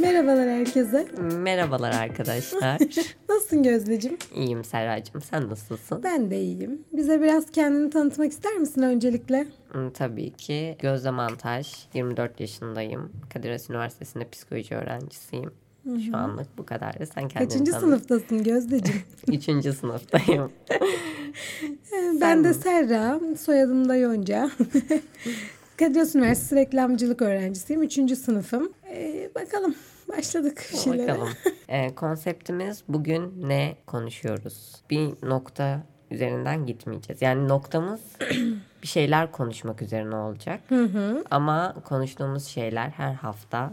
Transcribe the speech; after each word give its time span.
Merhabalar 0.00 0.48
herkese. 0.48 1.06
Merhabalar 1.38 1.92
arkadaşlar. 1.92 2.78
Nasılsın 3.28 3.62
Gözdeciğim? 3.62 4.18
İyiyim 4.34 4.64
Serracığım. 4.64 5.22
Sen 5.22 5.48
nasılsın? 5.50 6.02
Ben 6.02 6.30
de 6.30 6.40
iyiyim. 6.40 6.80
Bize 6.92 7.20
biraz 7.22 7.50
kendini 7.50 7.90
tanıtmak 7.90 8.32
ister 8.32 8.56
misin 8.56 8.82
öncelikle? 8.82 9.46
Hmm, 9.72 9.90
Tabii 9.90 10.30
ki. 10.30 10.76
Gözde 10.78 11.10
Mantaj. 11.10 11.74
24 11.94 12.40
yaşındayım. 12.40 13.12
Kadir 13.34 13.50
Has 13.50 13.70
Üniversitesi'nde 13.70 14.28
psikoloji 14.28 14.74
öğrencisiyim. 14.74 15.50
Şu 16.06 16.16
anlık 16.16 16.58
bu 16.58 16.66
kadar. 16.66 16.92
Sen 16.92 17.28
kendini 17.28 17.48
Kaçıncı 17.48 17.72
tanıt. 17.72 17.84
sınıftasın 17.84 18.42
Gözdeciğim? 18.44 19.02
Üçüncü 19.28 19.72
sınıftayım. 19.72 20.52
ben 22.20 22.44
de 22.44 22.54
Serra, 22.54 23.20
soyadım 23.40 23.88
da 23.88 23.96
Yonca. 23.96 24.50
Kadir 25.78 25.96
Has 26.00 26.14
Üniversitesi 26.14 26.56
reklamcılık 26.56 27.22
öğrencisiyim. 27.22 27.82
Üçüncü 27.82 28.16
sınıfım. 28.16 28.72
Ee, 28.90 29.30
bakalım 29.34 29.74
başladık 30.08 30.70
şeylere. 30.84 31.08
Bakalım. 31.08 31.28
Ee, 31.68 31.94
konseptimiz 31.94 32.82
bugün 32.88 33.48
ne 33.48 33.76
konuşuyoruz? 33.86 34.82
Bir 34.90 35.08
nokta 35.22 35.82
üzerinden 36.10 36.66
gitmeyeceğiz. 36.66 37.22
Yani 37.22 37.48
noktamız 37.48 38.00
bir 38.82 38.88
şeyler 38.88 39.32
konuşmak 39.32 39.82
üzerine 39.82 40.16
olacak. 40.16 40.60
Ama 41.30 41.74
konuştuğumuz 41.84 42.44
şeyler 42.46 42.88
her 42.88 43.14
hafta 43.14 43.72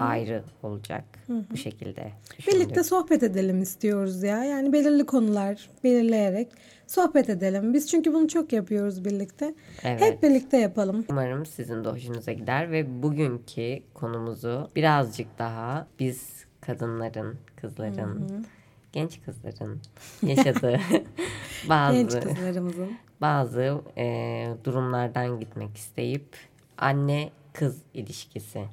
ayrı 0.00 0.42
olacak. 0.62 1.04
Bu 1.50 1.56
şekilde. 1.56 2.12
Birlikte 2.46 2.84
sohbet 2.84 3.22
edelim 3.22 3.62
istiyoruz 3.62 4.22
ya. 4.22 4.44
Yani 4.44 4.72
belirli 4.72 5.06
konular 5.06 5.70
belirleyerek 5.84 6.48
sohbet 6.90 7.28
edelim. 7.30 7.74
Biz 7.74 7.90
çünkü 7.90 8.14
bunu 8.14 8.28
çok 8.28 8.52
yapıyoruz 8.52 9.04
birlikte. 9.04 9.54
Evet. 9.84 10.00
Hep 10.00 10.22
birlikte 10.22 10.56
yapalım. 10.56 11.04
Umarım 11.10 11.46
sizin 11.46 11.84
de 11.84 11.88
hoşunuza 11.88 12.32
gider 12.32 12.70
ve 12.70 13.02
bugünkü 13.02 13.78
konumuzu 13.94 14.70
birazcık 14.76 15.38
daha 15.38 15.86
biz 15.98 16.44
kadınların, 16.60 17.36
kızların, 17.56 18.46
genç 18.92 19.20
kızların 19.24 19.80
yaşadığı 20.22 20.80
bazı 21.68 21.96
Genç 21.98 22.20
kızlarımızın. 22.24 22.90
bazı 23.20 23.80
e, 23.96 24.46
durumlardan 24.64 25.40
gitmek 25.40 25.76
isteyip 25.76 26.36
anne 26.78 27.30
kız 27.52 27.82
ilişkisi 27.94 28.64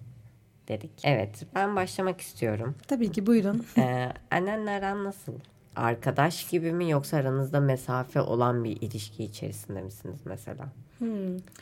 dedik. 0.68 0.92
Evet, 1.04 1.46
ben 1.56 1.76
başlamak 1.76 2.22
istiyorum. 2.22 2.76
Tabii 2.88 3.12
ki 3.12 3.26
buyurun. 3.28 3.66
Ee, 3.78 4.10
annenle 4.32 4.72
aran 4.72 5.04
nasıl? 5.04 5.34
Arkadaş 5.76 6.48
gibi 6.50 6.72
mi 6.74 6.90
yoksa 6.92 7.18
aranızda 7.18 7.60
mesafe 7.60 8.22
olan 8.22 8.64
bir 8.64 8.82
ilişki 8.82 9.24
içerisinde 9.24 9.82
misiniz 9.82 10.20
mesela? 10.26 10.66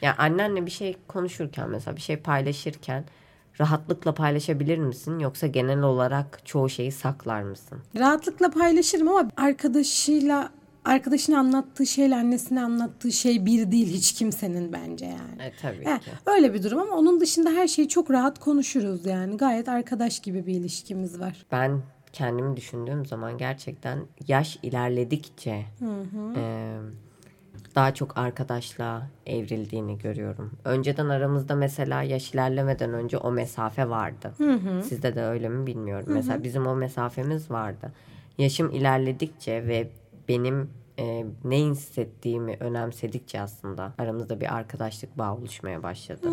Ya 0.02 0.16
annenle 0.18 0.66
bir 0.66 0.72
şey 0.72 0.98
konuşurken 1.08 1.70
mesela 1.70 1.96
bir 1.96 2.02
şey 2.02 2.18
paylaşırken 2.18 3.06
rahatlıkla 3.60 4.14
paylaşabilir 4.14 4.78
misin 4.78 5.20
yoksa 5.20 5.48
genel 5.48 5.82
olarak 5.82 6.40
çoğu 6.46 6.70
şeyi 6.70 6.92
saklar 6.92 7.42
mısın? 7.42 7.80
Rahatlıkla 7.98 8.52
paylaşırım 8.52 9.08
ama 9.08 9.30
arkadaşıyla 9.38 10.50
arkadaşına 10.86 11.40
anlattığı 11.40 11.86
şeyle 11.86 12.16
annesine 12.16 12.64
anlattığı 12.64 13.12
şey 13.12 13.46
bir 13.46 13.72
değil 13.72 13.88
hiç 13.94 14.14
kimsenin 14.14 14.74
bence 14.74 15.06
yani. 15.06 15.42
E, 15.42 15.54
tabii 15.62 15.86
He, 15.86 16.00
ki. 16.00 16.12
öyle 16.26 16.54
bir 16.54 16.64
durum 16.64 16.80
ama 16.80 16.96
onun 16.96 17.20
dışında 17.20 17.50
her 17.50 17.68
şeyi 17.68 17.88
çok 17.90 18.12
rahat 18.12 18.40
konuşuruz 18.40 19.06
yani. 19.06 19.38
Gayet 19.38 19.70
arkadaş 19.70 20.20
gibi 20.20 20.48
bir 20.48 20.54
ilişkimiz 20.54 21.20
var. 21.20 21.46
Ben 21.52 21.82
kendimi 22.14 22.58
düşündüğüm 22.58 23.06
zaman 23.06 23.38
gerçekten 23.38 24.00
yaş 24.28 24.60
ilerledikçe 24.64 25.66
e, 26.36 26.76
daha 27.76 27.94
çok 27.94 28.18
arkadaşla 28.18 29.08
evrildiğini 29.26 29.98
görüyorum. 29.98 30.52
Önceden 30.66 31.10
aramızda 31.10 31.56
mesela 31.56 32.04
yaş 32.04 32.34
ilerlemeden 32.34 32.94
önce 32.94 33.18
o 33.18 33.32
mesafe 33.32 33.90
vardı. 33.90 34.34
Sizde 34.84 35.16
de 35.16 35.24
öyle 35.24 35.50
mi 35.50 35.68
bilmiyorum. 35.68 36.08
Mesela 36.14 36.44
bizim 36.44 36.68
o 36.68 36.76
mesafemiz 36.76 37.52
vardı. 37.52 37.92
Yaşım 38.38 38.72
ilerledikçe 38.72 39.68
ve 39.68 39.90
benim 40.30 40.70
e, 41.00 41.26
ne 41.44 41.58
hissettiğimi 41.58 42.58
önemsedikçe 42.60 43.42
aslında 43.42 43.94
aramızda 43.98 44.42
bir 44.42 44.56
arkadaşlık 44.56 45.18
bağı 45.18 45.36
oluşmaya 45.36 45.84
başladı. 45.84 46.28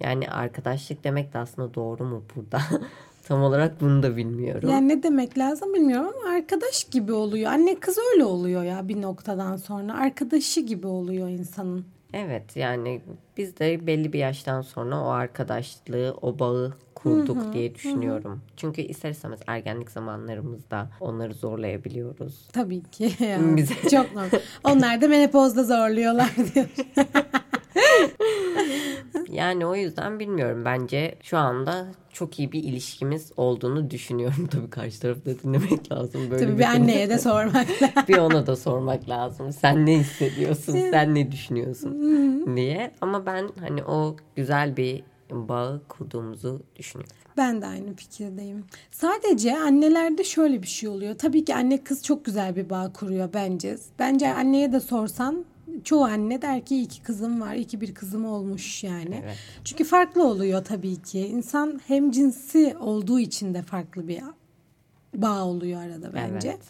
Yani 0.00 0.30
arkadaşlık 0.30 1.04
demek 1.04 1.32
de 1.34 1.38
aslında 1.38 1.74
doğru 1.74 2.04
mu 2.04 2.22
burada? 2.36 2.60
Tam 3.28 3.42
olarak 3.42 3.80
bunu 3.80 4.02
da 4.02 4.16
bilmiyorum. 4.16 4.68
Yani 4.70 4.88
ne 4.88 5.02
demek 5.02 5.38
lazım 5.38 5.74
bilmiyorum 5.74 6.10
ama 6.22 6.34
arkadaş 6.34 6.84
gibi 6.84 7.12
oluyor. 7.12 7.52
Anne 7.52 7.74
kız 7.80 7.98
öyle 8.12 8.24
oluyor 8.24 8.62
ya 8.62 8.88
bir 8.88 9.02
noktadan 9.02 9.56
sonra. 9.56 9.94
Arkadaşı 9.94 10.60
gibi 10.60 10.86
oluyor 10.86 11.28
insanın. 11.28 11.84
Evet 12.12 12.56
yani 12.56 13.00
biz 13.36 13.58
de 13.58 13.86
belli 13.86 14.12
bir 14.12 14.18
yaştan 14.18 14.62
sonra 14.62 15.00
o 15.04 15.08
arkadaşlığı, 15.08 16.16
o 16.22 16.38
bağı 16.38 16.72
kurduk 16.94 17.52
diye 17.52 17.74
düşünüyorum. 17.74 18.40
Çünkü 18.56 18.80
ister 18.80 19.10
istemez 19.10 19.40
ergenlik 19.46 19.90
zamanlarımızda 19.90 20.90
onları 21.00 21.34
zorlayabiliyoruz. 21.34 22.48
Tabii 22.52 22.82
ki. 22.82 23.10
ya. 23.24 23.38
Bize- 23.56 23.88
Çok 23.90 24.14
normal. 24.14 24.30
Onlar 24.64 25.00
da 25.00 25.08
menopozda 25.08 25.64
zorluyorlar 25.64 26.30
diyor. 26.54 26.66
Yani 29.28 29.66
o 29.66 29.74
yüzden 29.74 30.20
bilmiyorum. 30.20 30.62
Bence 30.64 31.14
şu 31.22 31.38
anda 31.38 31.86
çok 32.12 32.38
iyi 32.38 32.52
bir 32.52 32.64
ilişkimiz 32.64 33.32
olduğunu 33.36 33.90
düşünüyorum. 33.90 34.46
Tabii 34.50 34.70
karşı 34.70 35.00
tarafı 35.00 35.24
da 35.26 35.38
dinlemek 35.38 35.92
lazım. 35.92 36.30
Böyle 36.30 36.46
Tabii 36.46 36.58
bir 36.58 36.64
anneye 36.64 37.08
de 37.10 37.18
sormak 37.18 37.54
lazım. 37.82 38.02
bir 38.08 38.18
ona 38.18 38.46
da 38.46 38.56
sormak 38.56 39.08
lazım. 39.08 39.52
Sen 39.52 39.86
ne 39.86 39.98
hissediyorsun? 39.98 40.72
Sen 40.72 41.14
ne 41.14 41.32
düşünüyorsun? 41.32 42.56
diye. 42.56 42.90
Ama 43.00 43.26
ben 43.26 43.48
hani 43.60 43.84
o 43.84 44.16
güzel 44.36 44.76
bir 44.76 45.02
bağı 45.30 45.82
kurduğumuzu 45.88 46.62
düşünüyorum. 46.76 47.16
Ben 47.36 47.62
de 47.62 47.66
aynı 47.66 47.94
fikirdeyim. 47.96 48.64
Sadece 48.90 49.58
annelerde 49.58 50.24
şöyle 50.24 50.62
bir 50.62 50.66
şey 50.68 50.88
oluyor. 50.88 51.14
Tabii 51.18 51.44
ki 51.44 51.54
anne 51.54 51.84
kız 51.84 52.02
çok 52.04 52.24
güzel 52.24 52.56
bir 52.56 52.70
bağ 52.70 52.92
kuruyor 52.92 53.28
bence. 53.34 53.76
Bence 53.98 54.34
anneye 54.34 54.72
de 54.72 54.80
sorsan 54.80 55.44
çoğu 55.84 56.04
anne 56.04 56.42
der 56.42 56.64
ki 56.64 56.82
iki 56.82 57.02
kızım 57.02 57.40
var, 57.40 57.54
iki 57.54 57.80
bir 57.80 57.94
kızım 57.94 58.24
olmuş 58.24 58.84
yani. 58.84 59.20
Evet. 59.24 59.36
Çünkü 59.64 59.84
farklı 59.84 60.24
oluyor 60.24 60.64
tabii 60.64 60.96
ki. 61.02 61.20
İnsan 61.20 61.80
hem 61.86 62.10
cinsi 62.10 62.76
olduğu 62.80 63.20
için 63.20 63.54
de 63.54 63.62
farklı 63.62 64.08
bir 64.08 64.20
bağ 65.14 65.44
oluyor 65.44 65.82
arada 65.82 66.14
bence. 66.14 66.48
Evet. 66.48 66.60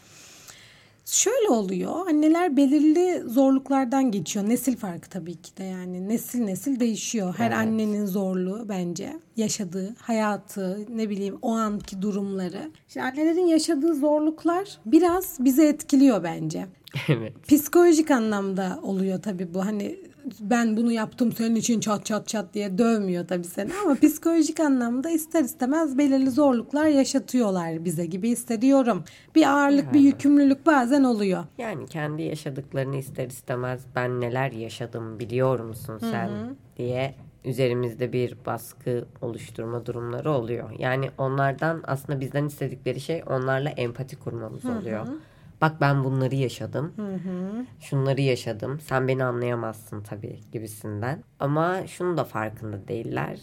Şöyle 1.04 1.48
oluyor. 1.48 2.06
Anneler 2.08 2.56
belirli 2.56 3.22
zorluklardan 3.26 4.10
geçiyor. 4.10 4.48
Nesil 4.48 4.76
farkı 4.76 5.08
tabii 5.10 5.36
ki 5.36 5.56
de 5.56 5.64
yani. 5.64 6.08
Nesil 6.08 6.40
nesil 6.40 6.80
değişiyor. 6.80 7.34
Her 7.38 7.46
Evet. 7.46 7.58
annenin 7.58 8.06
zorluğu 8.06 8.66
bence. 8.68 9.12
Yaşadığı 9.36 9.94
hayatı, 9.98 10.86
ne 10.96 11.08
bileyim 11.10 11.38
o 11.42 11.50
anki 11.52 12.02
durumları. 12.02 12.70
Şimdi 12.88 13.06
annelerin 13.06 13.46
yaşadığı 13.46 13.94
zorluklar 13.94 14.78
biraz 14.86 15.36
bizi 15.40 15.62
etkiliyor 15.62 16.22
bence. 16.22 16.66
evet. 17.08 17.48
Psikolojik 17.48 18.10
anlamda 18.10 18.78
oluyor 18.82 19.22
tabii 19.22 19.54
bu. 19.54 19.66
Hani 19.66 19.98
ben 20.40 20.76
bunu 20.76 20.92
yaptım 20.92 21.32
senin 21.32 21.54
için 21.54 21.80
çat 21.80 22.06
çat 22.06 22.28
çat 22.28 22.54
diye 22.54 22.78
dövmüyor 22.78 23.28
tabii 23.28 23.44
seni 23.44 23.70
ama 23.84 23.94
psikolojik 23.94 24.60
anlamda 24.60 25.10
ister 25.10 25.44
istemez 25.44 25.98
belirli 25.98 26.30
zorluklar 26.30 26.86
yaşatıyorlar 26.86 27.84
bize 27.84 28.06
gibi 28.06 28.28
hissediyorum. 28.28 29.04
Bir 29.34 29.46
ağırlık, 29.46 29.92
bir 29.92 30.00
yükümlülük 30.00 30.66
bazen 30.66 31.04
oluyor. 31.04 31.44
Yani 31.58 31.86
kendi 31.86 32.22
yaşadıklarını 32.22 32.96
ister 32.96 33.26
istemez 33.26 33.84
ben 33.96 34.20
neler 34.20 34.52
yaşadım 34.52 35.18
biliyor 35.18 35.60
musun 35.60 35.98
sen 35.98 36.30
diye 36.76 37.14
üzerimizde 37.44 38.12
bir 38.12 38.36
baskı 38.46 39.04
oluşturma 39.20 39.86
durumları 39.86 40.30
oluyor. 40.30 40.70
Yani 40.78 41.10
onlardan 41.18 41.82
aslında 41.86 42.20
bizden 42.20 42.44
istedikleri 42.44 43.00
şey 43.00 43.22
onlarla 43.26 43.68
empati 43.68 44.16
kurmamız 44.16 44.64
oluyor. 44.64 45.06
Bak 45.60 45.80
ben 45.80 46.04
bunları 46.04 46.34
yaşadım. 46.34 46.92
Şunları 47.80 48.20
yaşadım. 48.20 48.80
Sen 48.80 49.08
beni 49.08 49.24
anlayamazsın 49.24 50.02
tabii 50.02 50.40
gibisinden. 50.52 51.24
Ama 51.40 51.86
şunu 51.86 52.16
da 52.16 52.24
farkında 52.24 52.88
değiller. 52.88 53.38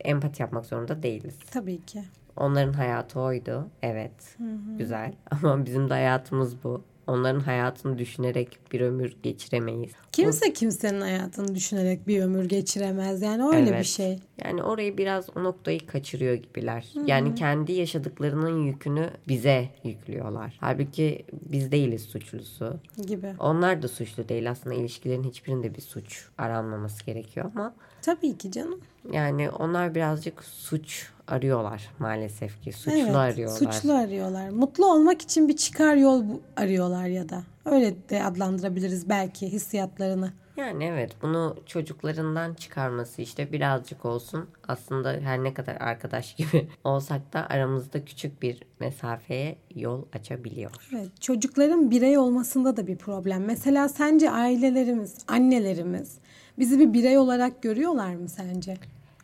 Empati 0.00 0.42
yapmak 0.42 0.66
zorunda 0.66 1.02
değiliz. 1.02 1.38
Tabii 1.50 1.84
ki. 1.84 2.02
Onların 2.36 2.72
hayatı 2.72 3.20
oydu. 3.20 3.68
Evet. 3.82 4.36
Güzel. 4.78 5.14
Ama 5.30 5.64
bizim 5.64 5.90
de 5.90 5.94
hayatımız 5.94 6.64
bu. 6.64 6.84
Onların 7.06 7.40
hayatını 7.40 7.98
düşünerek 7.98 8.58
bir 8.72 8.80
ömür 8.80 9.16
geçiremeyiz. 9.22 9.92
Kimse 10.16 10.52
kimsenin 10.52 11.00
hayatını 11.00 11.54
düşünerek 11.54 12.06
bir 12.08 12.22
ömür 12.22 12.44
geçiremez. 12.44 13.22
Yani 13.22 13.44
öyle 13.56 13.66
bir 13.66 13.72
Evet. 13.74 13.86
şey. 13.86 14.18
Yani 14.44 14.62
orayı 14.62 14.98
biraz 14.98 15.36
o 15.36 15.44
noktayı 15.44 15.86
kaçırıyor 15.86 16.34
gibiler. 16.34 16.86
Yani 17.06 17.34
kendi 17.34 17.72
yaşadıklarının 17.72 18.58
yükünü 18.64 19.10
bize 19.28 19.68
yüklüyorlar. 19.84 20.56
Halbuki 20.60 21.24
biz 21.32 21.72
değiliz 21.72 22.02
suçlusu. 22.02 22.76
gibi. 23.06 23.34
Onlar 23.38 23.82
da 23.82 23.88
suçlu 23.88 24.28
değil. 24.28 24.50
Aslında 24.50 24.74
ilişkilerin 24.76 25.24
hiçbirinde 25.24 25.74
bir 25.74 25.80
suç 25.82 26.24
aranmaması 26.38 27.06
gerekiyor 27.06 27.50
ama 27.54 27.74
Tabii 28.02 28.38
ki 28.38 28.52
canım. 28.52 28.80
yani 29.12 29.50
onlar 29.50 29.94
birazcık 29.94 30.44
suç 30.44 31.08
arıyorlar 31.28 31.90
maalesef 31.98 32.62
ki. 32.62 32.72
Suçlu 32.72 32.98
evet, 32.98 33.16
arıyorlar. 33.16 33.72
Suçlu 33.72 33.92
arıyorlar. 33.94 34.48
Mutlu 34.48 34.92
olmak 34.92 35.22
için 35.22 35.48
bir 35.48 35.56
çıkar 35.56 35.96
yol 35.96 36.24
arıyorlar 36.56 37.06
ya 37.06 37.28
da. 37.28 37.42
Öyle 37.64 38.08
de 38.08 38.24
adlandırabiliriz 38.24 39.08
belki 39.08 39.52
hissiyatlarını. 39.52 40.32
Yani 40.56 40.84
evet 40.84 41.16
bunu 41.22 41.56
çocuklarından 41.66 42.54
çıkarması 42.54 43.22
işte 43.22 43.52
birazcık 43.52 44.04
olsun 44.04 44.48
aslında 44.68 45.12
her 45.12 45.44
ne 45.44 45.54
kadar 45.54 45.76
arkadaş 45.76 46.34
gibi 46.36 46.68
olsak 46.84 47.32
da 47.32 47.46
aramızda 47.48 48.04
küçük 48.04 48.42
bir 48.42 48.62
mesafeye 48.80 49.58
yol 49.74 50.04
açabiliyor. 50.12 50.70
Evet, 50.92 51.20
çocukların 51.20 51.90
birey 51.90 52.18
olmasında 52.18 52.76
da 52.76 52.86
bir 52.86 52.96
problem. 52.96 53.44
Mesela 53.44 53.88
sence 53.88 54.30
ailelerimiz, 54.30 55.16
annelerimiz 55.28 56.18
bizi 56.58 56.78
bir 56.78 56.92
birey 56.92 57.18
olarak 57.18 57.62
görüyorlar 57.62 58.14
mı 58.14 58.28
sence? 58.28 58.76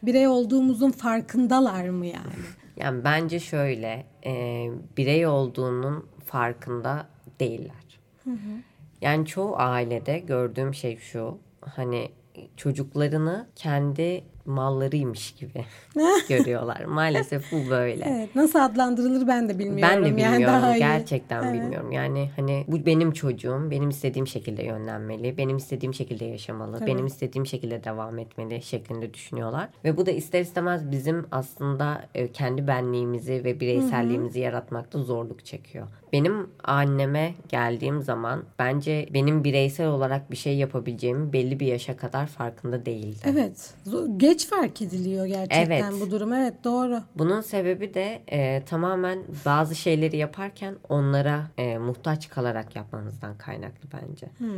Birey 0.02 0.28
olduğumuzun 0.28 0.90
farkındalar 0.90 1.88
mı 1.88 2.06
yani? 2.06 2.32
Yani 2.76 3.04
bence 3.04 3.40
şöyle 3.40 4.06
e, 4.26 4.66
birey 4.96 5.26
olduğunun 5.26 6.06
farkında 6.24 7.06
değiller. 7.40 7.89
Hı 8.24 8.30
hı. 8.30 8.60
Yani 9.00 9.26
çoğu 9.26 9.56
ailede 9.56 10.18
gördüğüm 10.18 10.74
şey 10.74 10.98
şu 10.98 11.38
hani 11.60 12.10
çocuklarını 12.56 13.46
kendi 13.56 14.24
mallarıymış 14.46 15.32
gibi 15.34 15.64
görüyorlar. 16.28 16.84
Maalesef 16.84 17.52
bu 17.52 17.70
böyle. 17.70 18.04
Evet, 18.08 18.36
nasıl 18.36 18.58
adlandırılır 18.58 19.26
ben 19.26 19.48
de 19.48 19.58
bilmiyorum. 19.58 19.82
Ben 19.82 20.04
de 20.04 20.06
bilmiyorum. 20.06 20.40
Yani 20.40 20.46
daha 20.46 20.78
Gerçekten 20.78 21.54
iyi. 21.54 21.60
bilmiyorum. 21.60 21.92
Yani 21.92 22.30
hani 22.36 22.64
bu 22.68 22.86
benim 22.86 23.12
çocuğum. 23.12 23.68
Benim 23.70 23.88
istediğim 23.88 24.26
şekilde 24.26 24.62
yönlenmeli. 24.62 25.38
Benim 25.38 25.56
istediğim 25.56 25.94
şekilde 25.94 26.24
yaşamalı. 26.24 26.78
Tabii. 26.78 26.90
Benim 26.90 27.06
istediğim 27.06 27.46
şekilde 27.46 27.84
devam 27.84 28.18
etmeli 28.18 28.62
şeklinde 28.62 29.14
düşünüyorlar. 29.14 29.68
Ve 29.84 29.96
bu 29.96 30.06
da 30.06 30.10
ister 30.10 30.40
istemez 30.40 30.90
bizim 30.90 31.26
aslında 31.30 32.04
e, 32.14 32.32
kendi 32.32 32.66
benliğimizi 32.66 33.44
ve 33.44 33.60
bireyselliğimizi 33.60 34.38
Hı-hı. 34.38 34.44
yaratmakta 34.44 34.98
zorluk 34.98 35.44
çekiyor. 35.44 35.86
Benim 36.12 36.50
anneme 36.64 37.34
geldiğim 37.48 38.02
zaman 38.02 38.42
bence 38.58 39.08
benim 39.14 39.44
bireysel 39.44 39.86
olarak 39.86 40.30
bir 40.30 40.36
şey 40.36 40.56
yapabileceğimi 40.56 41.32
belli 41.32 41.60
bir 41.60 41.66
yaşa 41.66 41.96
kadar 41.96 42.26
farkında 42.26 42.86
değildi. 42.86 43.18
Evet. 43.24 43.74
Geç 44.16 44.48
fark 44.48 44.82
ediliyor 44.82 45.26
gerçekten 45.26 45.66
evet. 45.66 45.84
bu 46.00 46.10
durum. 46.10 46.32
Evet 46.32 46.54
doğru. 46.64 47.02
Bunun 47.18 47.40
sebebi 47.40 47.94
de 47.94 48.22
e, 48.28 48.64
tamamen 48.64 49.18
bazı 49.44 49.74
şeyleri 49.74 50.16
yaparken 50.16 50.76
onlara 50.88 51.42
e, 51.58 51.78
muhtaç 51.78 52.28
kalarak 52.28 52.76
yapmanızdan 52.76 53.38
kaynaklı 53.38 53.88
bence. 53.92 54.26
Hmm. 54.38 54.48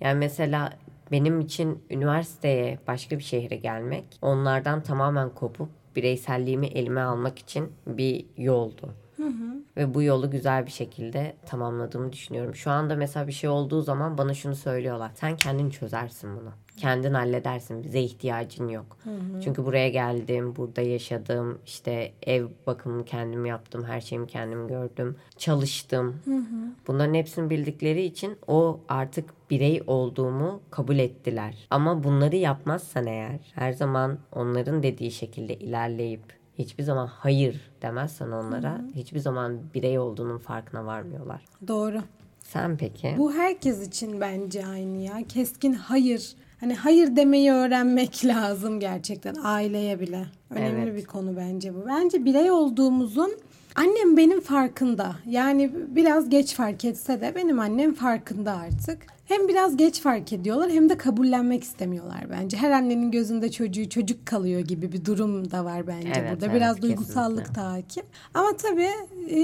Yani 0.00 0.18
mesela 0.18 0.72
benim 1.12 1.40
için 1.40 1.84
üniversiteye 1.90 2.78
başka 2.86 3.18
bir 3.18 3.24
şehre 3.24 3.56
gelmek 3.56 4.04
onlardan 4.22 4.82
tamamen 4.82 5.30
kopup 5.30 5.68
bireyselliğimi 5.96 6.66
elime 6.66 7.00
almak 7.00 7.38
için 7.38 7.72
bir 7.86 8.26
yoldu. 8.36 8.94
Hı 9.16 9.26
hı. 9.26 9.62
Ve 9.76 9.94
bu 9.94 10.02
yolu 10.02 10.30
güzel 10.30 10.66
bir 10.66 10.70
şekilde 10.70 11.36
tamamladığımı 11.46 12.12
düşünüyorum. 12.12 12.54
Şu 12.54 12.70
anda 12.70 12.96
mesela 12.96 13.26
bir 13.26 13.32
şey 13.32 13.50
olduğu 13.50 13.82
zaman 13.82 14.18
bana 14.18 14.34
şunu 14.34 14.56
söylüyorlar. 14.56 15.10
Sen 15.14 15.36
kendin 15.36 15.70
çözersin 15.70 16.30
bunu. 16.36 16.50
Kendin 16.76 17.14
halledersin. 17.14 17.84
Bize 17.84 18.00
ihtiyacın 18.00 18.68
yok. 18.68 18.96
Hı 19.04 19.10
hı. 19.10 19.40
Çünkü 19.44 19.64
buraya 19.64 19.88
geldim, 19.88 20.56
burada 20.56 20.80
yaşadım. 20.80 21.58
işte 21.66 22.12
ev 22.22 22.46
bakımını 22.66 23.04
kendim 23.04 23.46
yaptım. 23.46 23.84
Her 23.84 24.00
şeyimi 24.00 24.26
kendim 24.26 24.68
gördüm. 24.68 25.16
Çalıştım. 25.38 26.16
Hı 26.24 26.36
hı. 26.36 26.72
Bunların 26.86 27.14
hepsini 27.14 27.50
bildikleri 27.50 28.02
için 28.02 28.36
o 28.46 28.80
artık 28.88 29.50
birey 29.50 29.82
olduğumu 29.86 30.60
kabul 30.70 30.98
ettiler. 30.98 31.66
Ama 31.70 32.04
bunları 32.04 32.36
yapmazsan 32.36 33.06
eğer 33.06 33.52
her 33.54 33.72
zaman 33.72 34.18
onların 34.32 34.82
dediği 34.82 35.10
şekilde 35.10 35.54
ilerleyip 35.54 36.36
hiçbir 36.58 36.82
zaman 36.82 37.06
hayır 37.06 37.60
demezsen 37.82 38.30
onlara 38.30 38.72
Hı-hı. 38.72 38.88
hiçbir 38.94 39.18
zaman 39.18 39.58
birey 39.74 39.98
olduğunun 39.98 40.38
farkına 40.38 40.86
varmıyorlar. 40.86 41.44
Doğru. 41.68 42.02
Sen 42.40 42.76
peki? 42.76 43.14
Bu 43.18 43.32
herkes 43.32 43.88
için 43.88 44.20
bence 44.20 44.66
aynı 44.66 44.98
ya. 44.98 45.14
Keskin 45.28 45.72
hayır. 45.72 46.34
Hani 46.60 46.74
hayır 46.74 47.16
demeyi 47.16 47.52
öğrenmek 47.52 48.24
lazım 48.24 48.80
gerçekten 48.80 49.34
aileye 49.42 50.00
bile. 50.00 50.26
Önemli 50.50 50.90
evet. 50.90 50.96
bir 50.96 51.04
konu 51.04 51.36
bence 51.36 51.74
bu. 51.74 51.86
Bence 51.86 52.24
birey 52.24 52.50
olduğumuzun 52.50 53.32
annem 53.74 54.16
benim 54.16 54.40
farkında. 54.40 55.16
Yani 55.26 55.70
biraz 55.88 56.28
geç 56.28 56.54
fark 56.54 56.84
etse 56.84 57.20
de 57.20 57.34
benim 57.34 57.60
annem 57.60 57.94
farkında 57.94 58.52
artık 58.52 59.15
hem 59.26 59.48
biraz 59.48 59.76
geç 59.76 60.00
fark 60.00 60.32
ediyorlar 60.32 60.70
hem 60.70 60.88
de 60.88 60.96
kabullenmek 60.96 61.64
istemiyorlar 61.64 62.26
bence. 62.30 62.56
Her 62.56 62.70
annenin 62.70 63.10
gözünde 63.10 63.50
çocuğu 63.50 63.88
çocuk 63.88 64.26
kalıyor 64.26 64.60
gibi 64.60 64.92
bir 64.92 65.04
durum 65.04 65.50
da 65.50 65.64
var 65.64 65.86
bence 65.86 66.12
evet, 66.16 66.32
burada. 66.32 66.54
Biraz 66.54 66.72
evet, 66.72 66.82
duygusallık 66.82 67.54
da 67.54 67.72
hakim. 67.72 68.04
Ama 68.34 68.56
tabii 68.56 68.90
e, 69.30 69.40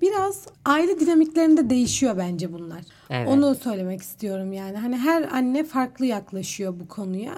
biraz 0.00 0.46
aile 0.64 1.00
dinamiklerinde 1.00 1.70
değişiyor 1.70 2.16
bence 2.16 2.52
bunlar. 2.52 2.80
Evet. 3.10 3.28
Onu 3.28 3.54
söylemek 3.54 4.02
istiyorum 4.02 4.52
yani. 4.52 4.76
Hani 4.76 4.96
her 4.96 5.22
anne 5.22 5.64
farklı 5.64 6.06
yaklaşıyor 6.06 6.74
bu 6.80 6.88
konuya. 6.88 7.34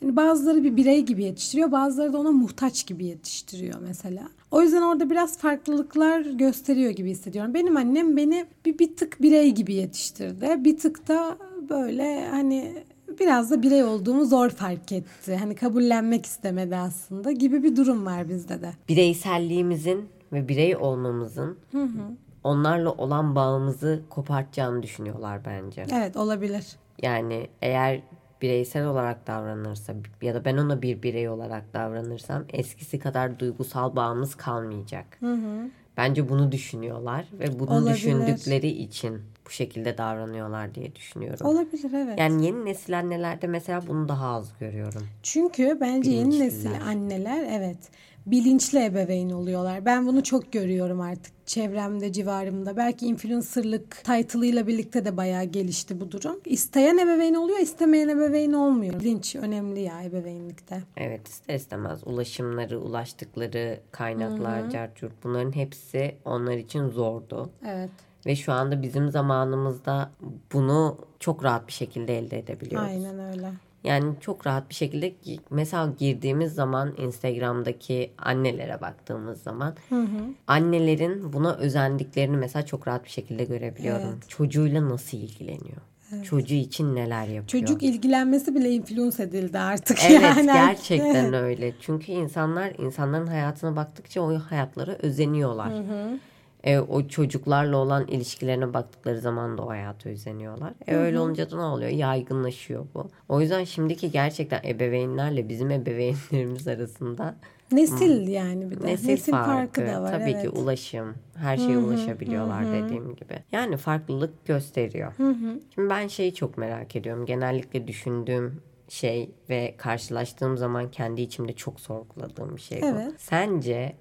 Hani 0.00 0.16
bazıları 0.16 0.64
bir 0.64 0.76
birey 0.76 1.02
gibi 1.02 1.24
yetiştiriyor, 1.24 1.72
bazıları 1.72 2.12
da 2.12 2.18
ona 2.18 2.30
muhtaç 2.30 2.86
gibi 2.86 3.04
yetiştiriyor 3.04 3.80
mesela. 3.80 4.28
O 4.56 4.62
yüzden 4.62 4.82
orada 4.82 5.10
biraz 5.10 5.38
farklılıklar 5.38 6.20
gösteriyor 6.20 6.90
gibi 6.90 7.10
hissediyorum. 7.10 7.54
Benim 7.54 7.76
annem 7.76 8.16
beni 8.16 8.46
bir, 8.66 8.78
bir 8.78 8.96
tık 8.96 9.22
birey 9.22 9.54
gibi 9.54 9.74
yetiştirdi. 9.74 10.64
Bir 10.64 10.78
tık 10.78 11.08
da 11.08 11.36
böyle 11.70 12.28
hani 12.30 12.84
biraz 13.20 13.50
da 13.50 13.62
birey 13.62 13.84
olduğumu 13.84 14.24
zor 14.24 14.50
fark 14.50 14.92
etti. 14.92 15.36
Hani 15.36 15.54
kabullenmek 15.54 16.26
istemedi 16.26 16.76
aslında 16.76 17.32
gibi 17.32 17.62
bir 17.62 17.76
durum 17.76 18.06
var 18.06 18.28
bizde 18.28 18.62
de. 18.62 18.72
Bireyselliğimizin 18.88 20.08
ve 20.32 20.48
birey 20.48 20.76
olmamızın 20.76 21.56
hı 21.72 21.82
hı. 21.82 22.02
onlarla 22.44 22.92
olan 22.92 23.34
bağımızı 23.34 24.02
kopartacağını 24.10 24.82
düşünüyorlar 24.82 25.40
bence. 25.44 25.86
Evet 25.92 26.16
olabilir. 26.16 26.66
Yani 27.02 27.48
eğer 27.62 28.02
bireysel 28.42 28.86
olarak 28.86 29.26
davranırsa 29.26 29.94
ya 30.22 30.34
da 30.34 30.44
ben 30.44 30.56
ona 30.56 30.82
bir 30.82 31.02
birey 31.02 31.28
olarak 31.28 31.74
davranırsam 31.74 32.44
eskisi 32.52 32.98
kadar 32.98 33.38
duygusal 33.38 33.96
bağımız 33.96 34.34
kalmayacak. 34.34 35.06
Hı 35.20 35.32
hı. 35.32 35.70
Bence 35.96 36.28
bunu 36.28 36.52
düşünüyorlar 36.52 37.26
ve 37.32 37.58
bunu 37.58 37.70
Olabilir. 37.70 37.94
düşündükleri 37.94 38.68
için 38.68 39.22
bu 39.46 39.50
şekilde 39.50 39.98
davranıyorlar 39.98 40.74
diye 40.74 40.94
düşünüyorum. 40.94 41.46
Olabilir 41.46 41.90
evet. 41.94 42.18
Yani 42.18 42.46
yeni 42.46 42.64
nesil 42.64 42.98
annelerde 42.98 43.46
mesela 43.46 43.82
bunu 43.86 44.08
daha 44.08 44.28
az 44.28 44.52
görüyorum. 44.60 45.02
Çünkü 45.22 45.78
bence 45.80 46.10
yeni 46.10 46.40
nesil 46.40 46.70
anneler 46.88 47.46
evet 47.50 47.78
bilinçli 48.26 48.84
ebeveyn 48.84 49.30
oluyorlar. 49.30 49.84
Ben 49.84 50.06
bunu 50.06 50.22
çok 50.22 50.52
görüyorum 50.52 51.00
artık 51.00 51.46
çevremde, 51.46 52.12
civarımda. 52.12 52.76
Belki 52.76 53.06
influencerlık 53.06 54.04
title'ıyla 54.04 54.66
birlikte 54.66 55.04
de 55.04 55.16
bayağı 55.16 55.44
gelişti 55.44 56.00
bu 56.00 56.12
durum. 56.12 56.40
İsteyen 56.44 56.98
ebeveyn 56.98 57.34
oluyor, 57.34 57.58
istemeyen 57.58 58.08
ebeveyn 58.08 58.52
olmuyor. 58.52 59.00
Bilinç 59.00 59.36
önemli 59.36 59.80
ya 59.80 60.02
ebeveynlikte. 60.02 60.82
Evet 60.96 61.28
ister 61.28 61.54
istemez 61.54 62.00
ulaşımları, 62.06 62.80
ulaştıkları 62.80 63.80
kaynaklar, 63.90 64.70
carcurt 64.70 65.12
bunların 65.24 65.56
hepsi 65.56 66.16
onlar 66.24 66.56
için 66.56 66.88
zordu. 66.88 67.50
Evet. 67.66 67.90
Ve 68.26 68.36
şu 68.36 68.52
anda 68.52 68.82
bizim 68.82 69.10
zamanımızda 69.10 70.10
bunu 70.52 70.98
çok 71.20 71.44
rahat 71.44 71.66
bir 71.66 71.72
şekilde 71.72 72.18
elde 72.18 72.38
edebiliyoruz. 72.38 72.88
Aynen 72.88 73.18
öyle. 73.18 73.50
Yani 73.84 74.14
çok 74.20 74.46
rahat 74.46 74.68
bir 74.68 74.74
şekilde 74.74 75.14
mesela 75.50 75.92
girdiğimiz 75.98 76.54
zaman 76.54 76.94
Instagram'daki 76.98 78.10
annelere 78.18 78.80
baktığımız 78.80 79.42
zaman 79.42 79.76
hı 79.88 80.00
hı. 80.00 80.06
annelerin 80.46 81.32
buna 81.32 81.54
özendiklerini 81.54 82.36
mesela 82.36 82.66
çok 82.66 82.88
rahat 82.88 83.04
bir 83.04 83.10
şekilde 83.10 83.44
görebiliyorum. 83.44 84.08
Evet. 84.12 84.28
Çocuğuyla 84.28 84.88
nasıl 84.88 85.18
ilgileniyor? 85.18 85.82
Evet. 86.14 86.24
Çocuğu 86.24 86.54
için 86.54 86.94
neler 86.94 87.26
yapıyor? 87.26 87.46
Çocuk 87.46 87.82
ilgilenmesi 87.82 88.54
bile 88.54 88.70
influence 88.70 89.22
edildi 89.22 89.58
artık 89.58 89.98
evet, 90.10 90.22
yani. 90.22 90.46
gerçekten 90.46 91.34
öyle. 91.34 91.74
Çünkü 91.80 92.12
insanlar 92.12 92.72
insanların 92.78 93.26
hayatına 93.26 93.76
baktıkça 93.76 94.20
o 94.20 94.34
hayatlara 94.38 94.92
özeniyorlar. 94.92 95.72
Hı 95.72 95.78
hı 95.78 96.18
e, 96.66 96.78
o 96.78 97.08
çocuklarla 97.08 97.76
olan 97.76 98.06
ilişkilerine 98.06 98.74
baktıkları 98.74 99.20
zaman 99.20 99.58
da 99.58 99.62
o 99.62 99.68
hayata 99.68 100.08
özeniyorlar. 100.08 100.72
E, 100.86 100.92
Hı-hı. 100.92 101.00
öyle 101.00 101.20
olunca 101.20 101.50
da 101.50 101.56
ne 101.56 101.62
oluyor? 101.62 101.90
Yaygınlaşıyor 101.90 102.86
bu. 102.94 103.10
O 103.28 103.40
yüzden 103.40 103.64
şimdiki 103.64 104.10
gerçekten 104.10 104.60
ebeveynlerle 104.64 105.48
bizim 105.48 105.70
ebeveynlerimiz 105.70 106.68
arasında 106.68 107.34
Nesil 107.72 108.28
yani 108.28 108.70
bir 108.70 108.80
de. 108.80 108.86
Nesil, 108.86 109.08
Nesil 109.08 109.32
farkı, 109.32 109.50
farkı 109.50 109.86
da 109.86 110.02
var. 110.02 110.12
Tabii 110.12 110.30
evet. 110.30 110.42
ki 110.42 110.48
ulaşım. 110.48 111.14
Her 111.36 111.56
şeye 111.56 111.74
Hı-hı. 111.74 111.86
ulaşabiliyorlar 111.86 112.64
Hı-hı. 112.64 112.72
dediğim 112.72 113.16
gibi. 113.16 113.38
Yani 113.52 113.76
farklılık 113.76 114.46
gösteriyor. 114.46 115.12
Hı-hı. 115.16 115.60
Şimdi 115.74 115.90
ben 115.90 116.08
şeyi 116.08 116.34
çok 116.34 116.58
merak 116.58 116.96
ediyorum. 116.96 117.26
Genellikle 117.26 117.88
düşündüğüm 117.88 118.60
şey 118.88 119.30
ve 119.50 119.74
karşılaştığım 119.78 120.56
zaman 120.56 120.90
kendi 120.90 121.22
içimde 121.22 121.52
çok 121.52 121.80
sorguladığım 121.80 122.56
bir 122.56 122.60
şey 122.60 122.82
bu. 122.82 122.86
Evet. 122.86 123.12
Sence 123.18 123.96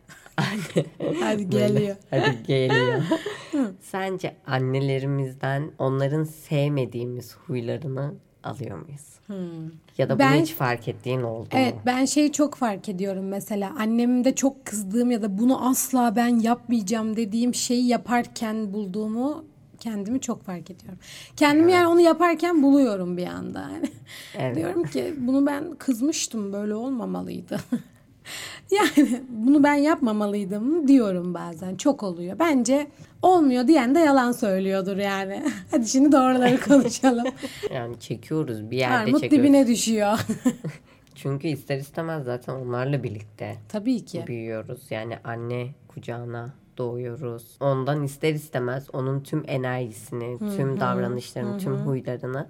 hadi 1.20 1.50
geliyor. 1.50 1.96
hadi 2.10 2.44
geliyor. 2.48 3.02
Sence 3.82 4.36
annelerimizden 4.48 5.72
onların 5.80 6.24
sevmediğimiz 6.24 7.36
huylarını 7.36 8.14
alıyor 8.44 8.78
muyuz? 8.78 9.16
Hmm. 9.28 9.72
Ya 9.98 10.10
da 10.10 10.14
bunu 10.14 10.20
ben, 10.20 10.42
hiç 10.42 10.54
fark 10.54 10.88
ettiğin 10.88 11.22
oldu 11.22 11.48
evet, 11.52 11.74
mu? 11.74 11.80
Evet 11.84 11.86
ben 11.86 12.06
şeyi 12.06 12.32
çok 12.32 12.56
fark 12.56 12.90
ediyorum 12.90 13.28
mesela 13.28 13.74
annemde 13.80 14.36
çok 14.36 14.66
kızdığım 14.66 15.12
ya 15.12 15.22
da 15.22 15.38
bunu 15.38 15.70
asla 15.70 16.16
ben 16.16 16.40
yapmayacağım 16.40 17.16
dediğim 17.16 17.54
şeyi 17.54 17.88
yaparken 17.88 18.74
bulduğumu 18.74 19.46
Kendimi 19.80 20.22
çok 20.22 20.44
fark 20.44 20.72
ediyorum. 20.72 21.00
Kendimi 21.36 21.72
yani 21.72 21.88
onu 21.88 22.02
yaparken 22.02 22.64
buluyorum 22.64 23.18
bir 23.18 23.28
anda. 23.28 23.60
Yani. 23.60 23.90
Evet. 24.38 24.56
Diyorum 24.56 24.84
ki 24.84 25.14
bunu 25.18 25.46
ben 25.46 25.76
kızmıştım 25.76 26.54
böyle 26.54 26.76
olmamalıydı. 26.76 27.60
yani 28.72 29.22
bunu 29.30 29.64
ben 29.64 29.74
yapmamalıydım 29.74 30.88
diyorum 30.88 31.34
bazen. 31.34 31.76
Çok 31.76 32.04
oluyor. 32.04 32.40
Bence 32.40 32.88
olmuyor 33.22 33.68
diyen 33.68 33.96
de 33.96 34.00
yalan 34.00 34.32
söylüyordur 34.32 34.98
yani. 34.98 35.46
Hadi 35.72 35.88
şimdi 35.88 36.12
doğruları 36.12 36.60
konuşalım. 36.68 37.28
Yani 37.74 38.00
çekiyoruz 38.00 38.72
bir 38.72 38.78
yerde 38.78 38.96
Armut 38.96 39.22
çekiyoruz. 39.22 39.48
dibine 39.48 39.68
düşüyor. 39.68 40.20
Çünkü 41.16 41.48
ister 41.48 41.78
istemez 41.78 42.26
zaten 42.26 42.54
onlarla 42.54 43.04
birlikte 43.04 43.56
Tabii 43.70 44.06
ki. 44.06 44.24
büyüyoruz. 44.28 44.82
Yani 44.90 45.18
anne 45.24 45.68
kucağına 45.88 46.54
doğuyoruz. 46.78 47.58
Ondan 47.60 48.04
ister 48.04 48.34
istemez 48.34 48.88
onun 48.94 49.20
tüm 49.24 49.44
enerjisini, 49.48 50.40
tüm 50.58 50.80
davranışlarını, 50.80 51.58
tüm 51.58 51.76
huylarını 51.76 52.48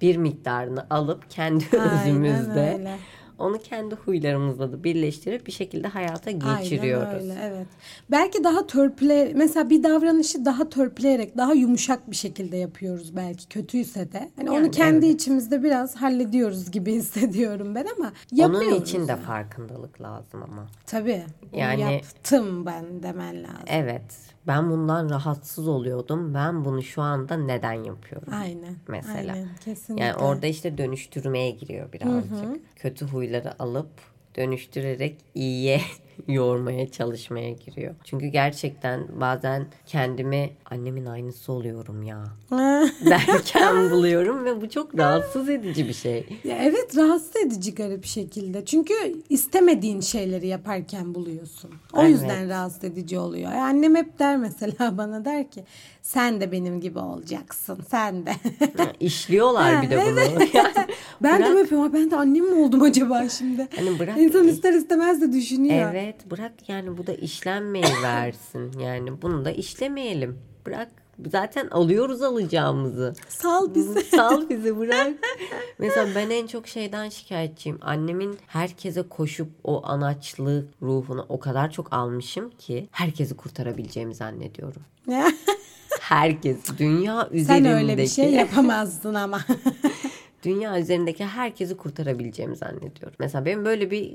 bir 0.00 0.16
miktarını 0.16 0.86
alıp 0.90 1.30
kendi 1.30 1.64
Aynen 1.72 2.00
özümüzde 2.00 2.74
öyle. 2.78 2.96
Onu 3.38 3.58
kendi 3.58 3.94
huylarımızla 3.94 4.72
da 4.72 4.84
birleştirip 4.84 5.46
bir 5.46 5.52
şekilde 5.52 5.88
hayata 5.88 6.30
geçiriyoruz. 6.30 7.08
Aynen 7.08 7.20
öyle 7.22 7.36
evet. 7.42 7.66
Belki 8.10 8.44
daha 8.44 8.66
törpüle 8.66 9.32
mesela 9.34 9.70
bir 9.70 9.82
davranışı 9.82 10.44
daha 10.44 10.68
törpüleyerek 10.68 11.36
daha 11.36 11.52
yumuşak 11.52 12.10
bir 12.10 12.16
şekilde 12.16 12.56
yapıyoruz 12.56 13.16
belki 13.16 13.48
kötüyse 13.48 14.12
de. 14.12 14.30
Hani 14.36 14.50
onu 14.50 14.56
Yani 14.58 14.70
kendi 14.70 15.06
evet. 15.06 15.14
içimizde 15.14 15.62
biraz 15.62 15.96
hallediyoruz 15.96 16.70
gibi 16.70 16.92
hissediyorum 16.94 17.74
ben 17.74 17.86
ama 17.98 18.12
Onun 18.32 18.52
yapıyoruz. 18.54 18.82
için 18.82 19.08
de 19.08 19.16
farkındalık 19.16 20.00
lazım 20.00 20.42
ama. 20.42 20.66
Tabii. 20.86 21.22
Onu 21.52 21.60
Yani- 21.60 21.80
yaptım 21.80 22.66
ben 22.66 23.02
demen 23.02 23.42
lazım. 23.42 23.64
Evet, 23.66 24.33
ben 24.46 24.70
bundan 24.70 25.10
rahatsız 25.10 25.68
oluyordum. 25.68 26.34
Ben 26.34 26.64
bunu 26.64 26.82
şu 26.82 27.02
anda 27.02 27.36
neden 27.36 27.84
yapıyorum? 27.84 28.32
Aynen. 28.32 28.76
Mesela. 28.88 29.32
Aynen. 29.32 29.48
Kesinlikle. 29.64 30.04
Yani 30.04 30.14
orada 30.14 30.46
işte 30.46 30.78
dönüştürmeye 30.78 31.50
giriyor 31.50 31.92
birazcık. 31.92 32.76
Kötü 32.76 33.06
huyları 33.06 33.62
alıp 33.62 33.90
dönüştürerek 34.36 35.16
iyiye 35.34 35.80
yoğurmaya 36.28 36.90
çalışmaya 36.90 37.50
giriyor. 37.50 37.94
Çünkü 38.04 38.26
gerçekten 38.26 39.20
bazen 39.20 39.66
kendimi 39.86 40.50
annemin 40.70 41.06
aynısı 41.06 41.52
oluyorum 41.52 42.02
ya 42.02 42.24
derken 43.04 43.90
buluyorum 43.90 44.44
ve 44.44 44.60
bu 44.62 44.68
çok 44.68 44.98
rahatsız 44.98 45.48
edici 45.48 45.88
bir 45.88 45.92
şey. 45.92 46.26
Ya 46.44 46.56
evet 46.62 46.96
rahatsız 46.96 47.36
edici 47.36 47.74
garip 47.74 48.02
bir 48.02 48.08
şekilde. 48.08 48.64
Çünkü 48.64 48.94
istemediğin 49.30 50.00
şeyleri 50.00 50.46
yaparken 50.46 51.14
buluyorsun. 51.14 51.70
O 51.92 52.00
Evet. 52.00 52.10
yüzden 52.10 52.48
rahatsız 52.48 52.84
edici 52.84 53.18
oluyor. 53.18 53.52
Ya 53.52 53.64
Annem 53.64 53.94
hep 53.96 54.18
der 54.18 54.36
mesela 54.36 54.98
bana 54.98 55.24
der 55.24 55.50
ki 55.50 55.64
sen 56.02 56.40
de 56.40 56.52
benim 56.52 56.80
gibi 56.80 56.98
olacaksın. 56.98 57.78
Sen 57.90 58.26
de. 58.26 58.30
Ha, 58.76 58.92
İşliyorlar 59.00 59.82
bir 59.82 59.90
de 59.90 59.96
bunu. 60.06 60.20
Yani 61.22 61.32
ben 61.32 61.40
bırak- 61.42 61.54
de 61.54 61.58
yapıyorum. 61.58 61.86
"Aa, 61.88 61.92
Ben 61.92 62.10
de 62.10 62.16
annem 62.16 62.44
mi 62.44 62.54
oldum 62.54 62.82
acaba 62.82 63.28
şimdi? 63.28 63.68
Hani 63.76 63.98
bırak- 63.98 64.18
İnsan 64.18 64.48
ister 64.48 64.72
istemez 64.72 65.20
de 65.20 65.32
düşünüyor. 65.32 65.90
Evet 65.94 66.03
bırak 66.30 66.68
yani 66.68 66.98
bu 66.98 67.06
da 67.06 67.14
işlenmeyi 67.14 67.84
versin. 68.02 68.78
Yani 68.80 69.22
bunu 69.22 69.44
da 69.44 69.50
işlemeyelim. 69.50 70.38
Bırak 70.66 70.88
zaten 71.26 71.68
alıyoruz 71.68 72.22
alacağımızı. 72.22 73.14
Sal 73.28 73.74
bizi. 73.74 74.00
Sal 74.00 74.48
bizi 74.50 74.78
bırak. 74.78 75.12
Mesela 75.78 76.08
ben 76.14 76.30
en 76.30 76.46
çok 76.46 76.68
şeyden 76.68 77.08
şikayetçiyim. 77.08 77.78
Annemin 77.80 78.38
herkese 78.46 79.02
koşup 79.02 79.48
o 79.64 79.86
anaçlık 79.86 80.68
ruhunu 80.82 81.26
o 81.28 81.40
kadar 81.40 81.70
çok 81.70 81.92
almışım 81.92 82.50
ki 82.50 82.88
herkesi 82.92 83.36
kurtarabileceğimi 83.36 84.14
zannediyorum. 84.14 84.82
Herkes 86.00 86.58
dünya 86.78 87.28
üzerindeki 87.30 87.44
Sen 87.46 87.64
öyle 87.64 87.98
bir 87.98 88.06
şey 88.06 88.30
yapamazdın 88.30 89.14
ama. 89.14 89.40
Dünya 90.44 90.80
üzerindeki 90.80 91.24
herkesi 91.24 91.76
kurtarabileceğimi 91.76 92.56
zannediyorum. 92.56 93.14
Mesela 93.18 93.44
benim 93.44 93.64
böyle 93.64 93.90
bir 93.90 94.14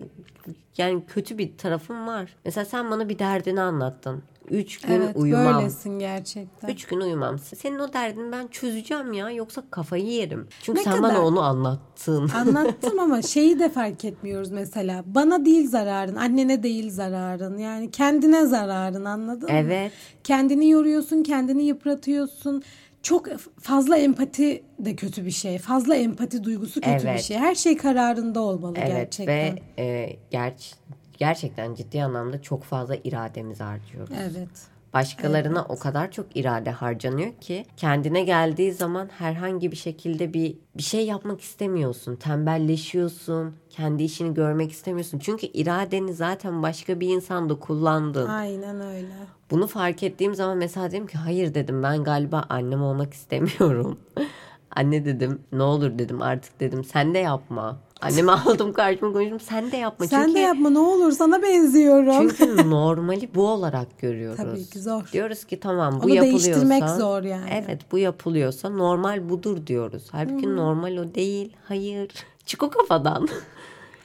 yani 0.77 1.03
kötü 1.07 1.38
bir 1.38 1.57
tarafım 1.57 2.07
var. 2.07 2.36
Mesela 2.45 2.65
sen 2.65 2.91
bana 2.91 3.09
bir 3.09 3.19
derdini 3.19 3.62
anlattın. 3.62 4.24
Üç 4.50 4.81
gün 4.81 4.93
evet 4.93 5.15
uyumam. 5.15 5.57
böylesin 5.57 6.00
gerçekten. 6.00 6.67
Üç 6.69 6.86
gün 6.86 7.00
uyumam. 7.00 7.39
Senin 7.39 7.79
o 7.79 7.93
derdini 7.93 8.31
ben 8.31 8.48
çözeceğim 8.48 9.13
ya. 9.13 9.29
Yoksa 9.31 9.63
kafayı 9.71 10.05
yerim. 10.05 10.48
Çünkü 10.63 10.79
Ne 10.79 10.83
sen 10.83 10.95
kadar- 10.95 11.09
bana 11.15 11.25
onu 11.25 11.41
anlattın. 11.41 12.29
Anlattım 12.36 13.00
ama 13.00 13.21
şeyi 13.21 13.59
de 13.59 13.69
fark 13.69 14.05
etmiyoruz 14.05 14.51
mesela. 14.51 15.03
Bana 15.05 15.45
değil 15.45 15.67
zararın, 15.69 16.15
annene 16.15 16.63
değil 16.63 16.91
zararın. 16.91 17.57
Yani 17.57 17.91
kendine 17.91 18.45
zararın 18.45 19.05
anladın 19.05 19.50
mı? 19.51 19.55
Evet. 19.57 19.91
Kendini 20.24 20.69
yoruyorsun, 20.69 21.24
kendini 21.24 21.63
yıpratıyorsun. 21.63 22.63
Çok 23.03 23.27
fazla 23.60 23.98
empati 23.98 24.63
de 24.79 24.96
kötü 24.96 25.25
bir 25.25 25.32
şey. 25.32 25.58
Fazla 25.58 25.96
empati 25.96 26.44
duygusu 26.44 26.82
kötü 26.82 27.03
bir 27.03 27.10
Evet. 27.10 27.22
şey. 27.22 27.38
Her 27.38 27.56
şey 27.56 27.77
kararında 27.77 28.39
olmalı 28.39 28.74
Evet 28.77 28.91
gerçekten. 28.91 29.36
ve 29.77 29.84
e, 29.84 30.18
ger- 30.32 30.74
gerçekten 31.18 31.75
ciddi 31.75 32.03
anlamda 32.03 32.41
çok 32.41 32.63
fazla 32.63 32.96
irademizi 33.03 33.63
harcıyoruz. 33.63 34.15
Evet. 34.32 34.50
Başkalarına 34.93 35.65
o 35.69 35.79
kadar 35.79 36.12
çok 36.12 36.38
irade 36.38 36.72
harcanıyor 36.72 37.34
ki 37.41 37.65
kendine 37.77 38.24
geldiği 38.24 38.74
zaman 38.74 39.10
herhangi 39.17 39.72
bir 39.72 39.77
şekilde 39.77 40.34
bir 40.34 40.58
bir 40.77 40.84
şey 40.84 41.05
yapmak 41.05 41.41
istemiyorsun. 41.41 42.15
Tembelleşiyorsun. 42.15 43.55
Kendi 43.69 44.03
işini 44.03 44.34
görmek 44.34 44.72
istemiyorsun. 44.72 45.19
Çünkü 45.19 45.48
iradeni 45.48 46.13
zaten 46.13 46.63
başka 46.63 47.00
bir 47.00 47.10
insanda 47.10 47.55
kullandın. 47.55 48.27
Aynen 48.27 48.81
öyle. 48.81 49.13
Bunu 49.51 49.67
fark 49.67 50.03
ettiğim 50.03 50.36
zaman 50.36 50.58
mesela 50.58 50.91
dedim 50.91 51.08
ki 51.08 51.17
hayır 51.17 51.53
dedim 51.53 51.84
ben 51.84 52.03
galiba 52.03 52.46
annem 52.50 52.84
olmak 52.84 53.13
istemiyorum. 53.13 54.00
Anne 54.76 55.06
dedim 55.06 55.42
ne 55.52 55.64
olur 55.64 56.00
dedim 56.00 56.22
artık 56.22 56.60
dedim 56.60 56.84
sen 56.84 57.14
de 57.14 57.20
yapma. 57.20 57.78
Annemi 58.02 58.32
aldım 58.32 58.74
karşıma 58.74 59.14
konuştum 59.14 59.40
sen 59.40 59.72
de 59.72 59.78
yapma. 59.78 60.08
Sen 60.08 60.22
çünkü, 60.22 60.36
de 60.36 60.40
yapma 60.40 60.70
ne 60.70 60.80
olur 60.80 61.12
sana 61.12 61.44
benziyorum. 61.44 62.30
Çünkü 62.38 62.70
normali 62.70 63.36
bu 63.36 63.48
olarak 63.48 64.00
görüyoruz. 64.00 64.38
Tabii 64.38 64.66
ki 64.66 64.80
zor. 64.80 65.10
Diyoruz 65.14 65.46
ki 65.46 65.60
tamam 65.60 66.00
bu 66.02 66.06
Onu 66.06 66.14
yapılıyorsa. 66.14 66.46
değiştirmek 66.46 66.90
zor 66.90 67.24
yani. 67.24 67.50
Evet 67.52 67.82
bu 67.92 67.98
yapılıyorsa 67.98 68.70
normal 68.70 69.30
budur 69.30 69.68
diyoruz. 69.68 70.08
Halbuki 70.12 70.56
normal 70.56 70.98
o 70.98 71.16
değil. 71.16 71.54
Hayır. 71.68 72.12
Çık 72.46 72.64
o 72.64 72.70
kafadan. 72.70 73.28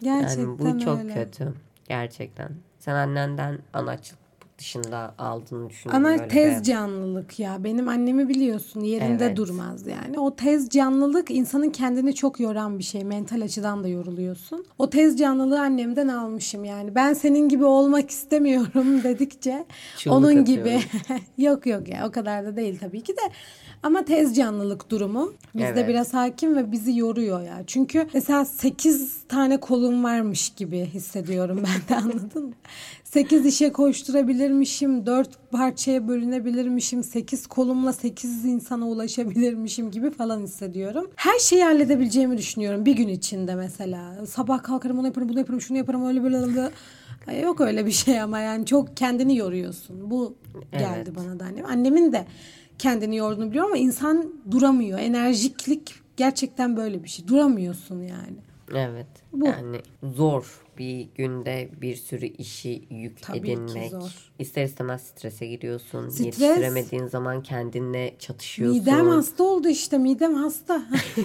Gerçekten 0.03 0.43
yani 0.43 0.59
bu 0.59 0.81
çok 0.81 0.99
öyle. 0.99 1.15
kötü. 1.15 1.55
Gerçekten. 1.89 2.51
Sen 2.79 2.95
annenden 2.95 3.59
anaçlık 3.73 4.24
dışında 4.59 5.15
aldığını 5.19 5.71
düşünüyorum. 5.71 6.05
Öyle 6.05 6.29
tez 6.29 6.59
bir- 6.59 6.63
canlılık 6.65 7.41
ya. 7.41 7.65
Benim 7.65 7.89
annemi 7.89 8.29
biliyorsun 8.29 8.81
yerinde 8.81 9.25
Evet. 9.27 9.37
durmaz 9.37 9.87
yani. 9.87 10.19
O 10.19 10.37
tez 10.37 10.69
canlılık 10.69 11.31
insanın 11.31 11.71
kendini 11.71 12.15
çok 12.15 12.41
yoran 12.41 12.79
bir 12.79 12.85
şey. 12.85 13.05
Mental 13.05 13.41
açıdan 13.43 13.85
da 13.85 13.89
yoruluyorsun. 13.89 14.67
O 14.79 14.91
tez 14.91 15.19
canlılığı 15.19 15.61
annemden 15.61 16.09
almışım 16.09 16.65
yani. 16.65 16.95
Ben 16.95 17.13
senin 17.13 17.49
gibi 17.49 17.65
olmak 17.65 18.11
istemiyorum 18.11 19.03
dedikçe 19.05 19.65
Çığlık 19.99 20.17
onun 20.17 20.45
gibi. 20.45 20.81
yok 21.39 21.67
yok 21.67 21.89
ya 21.89 22.09
o 22.09 22.11
kadar 22.11 22.47
da 22.47 22.57
değil 22.57 22.79
tabii 22.81 23.01
ki 23.03 23.13
de. 23.13 23.21
Ama 23.85 24.05
tez 24.05 24.37
canlılık 24.37 24.91
durumu 24.91 25.33
bizde 25.55 25.67
Evet. 25.69 25.89
biraz 25.89 26.15
hakim 26.15 26.57
ve 26.57 26.73
bizi 26.73 26.99
yoruyor 26.99 27.43
ya. 27.43 27.63
Çünkü 27.67 28.07
mesela 28.15 28.45
8 28.45 29.23
tane 29.29 29.61
kolum 29.61 30.05
varmış 30.05 30.49
gibi 30.51 30.79
hissediyorum 30.87 31.63
ben 31.67 31.89
de 31.97 32.01
anladın 32.03 32.45
mı? 32.47 32.53
8 33.05 33.47
işe 33.47 33.73
koşturabilirmişim, 33.73 35.07
4 35.07 35.51
parçaya 35.51 36.09
bölünebilirmişim, 36.09 37.03
8 37.03 37.47
kolumla 37.47 37.93
8 37.93 38.45
insana 38.45 38.89
ulaşabilirmişim 38.89 39.91
gibi 39.91 40.11
falan 40.11 40.41
hissediyorum. 40.41 41.11
Her 41.17 41.39
şeyi 41.39 41.65
halledebileceğimi 41.65 42.39
düşünüyorum 42.39 42.87
bir 42.87 42.97
gün 42.97 43.09
içinde 43.09 43.55
mesela. 43.55 44.27
Sabah 44.27 44.63
kalkarım 44.63 44.99
onu 44.99 45.07
yaparım, 45.07 45.29
bunu 45.29 45.39
yaparım, 45.39 45.61
şunu 45.61 45.79
yaparım, 45.79 46.07
öyle 46.07 46.23
böyle. 46.23 46.41
böyle. 46.47 46.71
Ay, 47.27 47.41
Yok 47.41 47.61
öyle 47.61 47.87
bir 47.87 47.91
şey 47.91 48.21
ama 48.21 48.39
yani 48.39 48.67
çok 48.67 48.97
kendini 48.97 49.37
yoruyorsun. 49.37 50.11
Bu 50.11 50.35
geldi 50.73 50.87
Evet. 50.97 51.17
bana 51.17 51.41
da 51.41 51.45
annem. 51.45 51.67
Annemin 51.67 52.13
de 52.13 52.27
kendini 52.79 53.17
yorduğunu 53.17 53.51
biliyorum 53.51 53.71
ama 53.71 53.79
insan 53.79 54.33
duramıyor. 54.51 54.99
Enerjiklik 54.99 55.95
gerçekten 56.17 56.77
böyle 56.77 57.05
bir 57.05 57.09
şey. 57.09 57.29
Duramıyorsun 57.29 58.03
yani. 58.03 58.37
Evet. 58.75 59.07
Bu. 59.33 59.47
Yani 59.47 59.81
zor 60.17 60.61
bir 60.79 61.09
günde 61.15 61.69
bir 61.81 61.97
sürü 61.97 62.27
işi 62.27 62.85
yük 62.91 63.23
Tabii 63.23 63.43
ki 63.43 63.53
edinmek. 63.53 63.91
zor. 63.91 64.31
İster 64.39 64.65
istemez 64.65 65.03
strese 65.03 65.47
giriyorsun. 65.47 66.09
Stres. 66.09 66.27
Yetiştiremediğin 66.27 67.07
zaman 67.07 67.43
kendinle 67.43 68.15
çatışıyorsun. 68.19 68.79
Midem 68.81 69.09
hasta 69.09 69.45
oldu 69.45 69.69
işte. 69.69 69.99
Midem 69.99 70.35
hasta. 70.35 70.83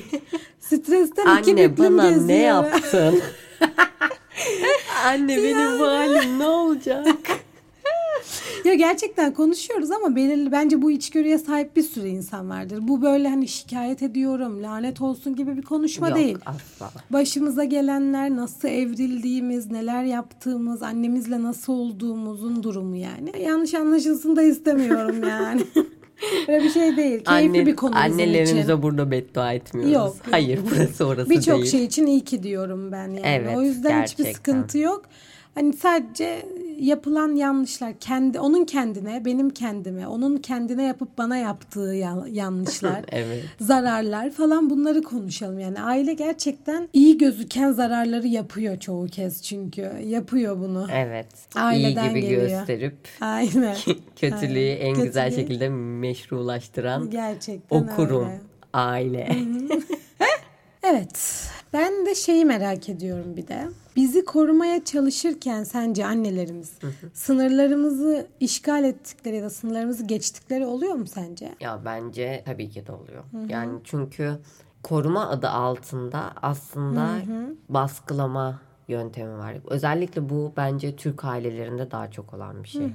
Stresten 0.60 1.40
iki 1.40 1.52
Anne 1.52 1.72
büklüm 1.72 1.98
bana 1.98 2.10
geziyor. 2.10 2.28
ne 2.28 2.36
yaptın? 2.42 3.22
Anne 5.06 5.38
benim 5.38 5.80
bu 5.80 5.88
halim 5.88 6.40
ne 6.40 6.48
olacak? 6.48 7.08
Ya 8.66 8.74
gerçekten 8.74 9.34
konuşuyoruz 9.34 9.92
ama 9.92 10.16
belirli 10.16 10.52
bence 10.52 10.82
bu 10.82 10.92
içgörüye 10.92 11.38
sahip 11.38 11.76
bir 11.76 11.82
sürü 11.84 12.08
insan 12.08 12.50
vardır. 12.50 12.80
Bu 12.82 13.02
böyle 13.02 13.30
hani 13.30 13.48
şikayet 13.48 14.04
ediyorum, 14.04 14.64
lanet 14.64 15.02
olsun 15.02 15.36
gibi 15.36 15.58
bir 15.58 15.62
konuşma 15.62 16.10
Yok 16.10 16.18
değil. 16.18 16.38
asla. 16.46 16.92
Başımıza 17.10 17.64
gelenler, 17.64 18.30
nasıl 18.36 18.68
evrildiğimiz, 18.68 19.72
neler 19.72 20.04
yaptığımız, 20.04 20.84
annemizle 20.84 21.44
nasıl 21.44 21.74
olduğumuzun 21.74 22.64
durumu 22.64 22.96
yani. 22.96 23.32
Yanlış 23.42 23.74
anlaşılsın 23.74 24.36
da 24.36 24.42
istemiyorum 24.44 25.16
yani. 25.30 25.62
Öyle 26.48 26.64
bir 26.64 26.70
şey 26.70 26.98
değil. 26.98 27.24
Keyifli 27.24 27.30
Anne, 27.60 27.66
bir 27.66 27.76
konu 27.76 27.98
annelerimize 27.98 28.60
için. 28.62 28.82
burada 28.84 29.12
beddua 29.12 29.54
etmiyoruz. 29.54 29.94
Yok. 29.94 30.16
Hayır 30.32 30.60
burası 30.72 31.06
orası 31.06 31.30
Birçok 31.30 31.58
değil. 31.58 31.72
şey 31.72 31.84
için 31.86 32.06
iyi 32.06 32.22
ki 32.22 32.44
diyorum 32.44 32.92
ben 32.92 33.08
yani. 33.08 33.22
Evet, 33.24 33.58
o 33.58 33.62
yüzden 33.62 34.04
hiçbir 34.04 34.24
gerçekten. 34.24 34.34
sıkıntı 34.34 34.78
yok. 34.78 35.02
Hani 35.56 35.74
sadece 35.74 36.46
yapılan 36.80 37.36
yanlışlar 37.36 37.94
kendi 38.00 38.40
onun 38.40 38.66
kendine, 38.66 39.26
benim 39.26 39.50
kendime, 39.50 40.08
onun 40.08 40.38
kendine 40.38 40.84
yapıp 40.84 41.18
bana 41.18 41.38
yaptığı 41.38 41.80
ya- 41.96 42.26
yanlışlar, 42.32 43.02
Evet. 43.12 43.44
zararlar 43.60 44.30
falan 44.32 44.70
bunları 44.70 45.02
konuşalım. 45.02 45.60
Yani 45.60 45.82
aile 45.82 46.14
gerçekten 46.14 46.90
iyi 46.94 47.18
gözüken 47.18 47.72
zararları 47.72 48.28
yapıyor 48.28 48.80
çoğu 48.80 49.08
kez 49.08 49.44
çünkü. 49.44 49.92
Yapıyor 50.06 50.60
bunu. 50.60 50.88
Evet. 50.94 51.28
Aileden 51.56 52.06
İyi 52.06 52.10
gibi 52.10 52.22
geliyor. 52.22 52.42
gösterip 52.42 52.98
Aynen. 53.22 53.76
kötülüğü 54.16 54.60
en 54.70 54.94
Kötülüğü- 54.96 55.04
güzel 55.06 55.32
şekilde 55.36 55.70
meşrulaştıran 55.70 57.10
Gerçekten 57.10 57.78
o 57.82 57.96
kurum, 57.96 58.26
öyle. 58.26 58.42
aile. 58.74 59.30
Evet. 60.84 61.44
Ben 61.74 62.06
de 62.06 62.16
şeyi 62.16 62.46
merak 62.46 62.90
ediyorum 62.90 63.38
bir 63.38 63.48
de. 63.48 63.68
Bizi 64.00 64.26
korumaya 64.26 64.84
çalışırken 64.84 65.64
sence 65.64 66.06
annelerimiz 66.06 66.74
sınırlarımızı 67.14 68.28
işgal 68.40 68.84
ettikleri 68.84 69.36
ya 69.36 69.44
da 69.44 69.50
sınırlarımızı 69.50 70.06
geçtikleri 70.06 70.66
oluyor 70.66 70.94
mu 70.94 71.08
sence? 71.08 71.56
Ya 71.60 71.80
bence 71.86 72.44
tabii 72.46 72.70
ki 72.70 72.88
de 72.88 72.92
oluyor. 72.92 73.24
Yani 73.50 73.80
çünkü 73.84 74.32
koruma 74.84 75.30
adı 75.30 75.50
altında 75.50 76.32
aslında 76.42 77.22
baskılama 77.70 78.60
yöntemi 78.88 79.38
var. 79.38 79.58
Özellikle 79.68 80.30
bu 80.30 80.54
bence 80.58 80.96
Türk 80.96 81.26
ailelerinde 81.26 81.92
daha 81.92 82.12
çok 82.12 82.34
olan 82.34 82.64
bir 82.64 82.70
şey. 82.70 82.88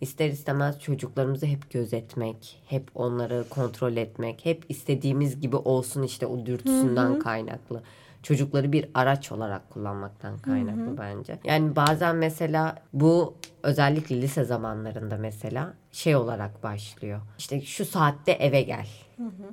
İster 0.00 0.28
istemez 0.28 0.80
çocuklarımızı 0.80 1.46
hep 1.46 1.70
gözetmek, 1.70 2.62
hep 2.66 2.90
onları 2.94 3.44
kontrol 3.50 3.96
etmek, 3.96 4.44
hep 4.44 4.64
istediğimiz 4.68 5.40
gibi 5.40 5.56
olsun 5.56 6.02
işte 6.02 6.26
o 6.26 6.46
dürtüsünden 6.46 7.18
kaynaklı. 7.18 7.82
Çocukları 8.22 8.72
bir 8.72 8.88
araç 8.94 9.32
olarak 9.32 9.70
kullanmaktan 9.70 10.38
kaynaklı 10.38 10.98
bence. 10.98 11.38
Yani 11.44 11.76
bazen 11.76 12.16
mesela 12.16 12.74
bu 12.92 13.34
özellikle 13.62 14.22
lise 14.22 14.44
zamanlarında 14.44 15.16
mesela 15.16 15.74
şey 15.92 16.16
olarak 16.16 16.62
başlıyor. 16.62 17.20
İşte 17.38 17.60
şu 17.60 17.84
saatte 17.84 18.32
eve 18.32 18.62
gel. 18.62 18.86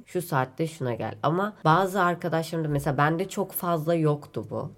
Şu 0.05 0.22
saatte 0.22 0.67
şuna 0.67 0.93
gel. 0.93 1.15
Ama 1.24 1.53
bazı 1.65 2.01
arkadaşlarım 2.01 2.65
da 2.65 2.69
mesela 2.69 2.98
bende 2.98 3.29
çok 3.29 3.51
fazla 3.51 3.93
yoktu 3.95 4.45
bu. 4.50 4.72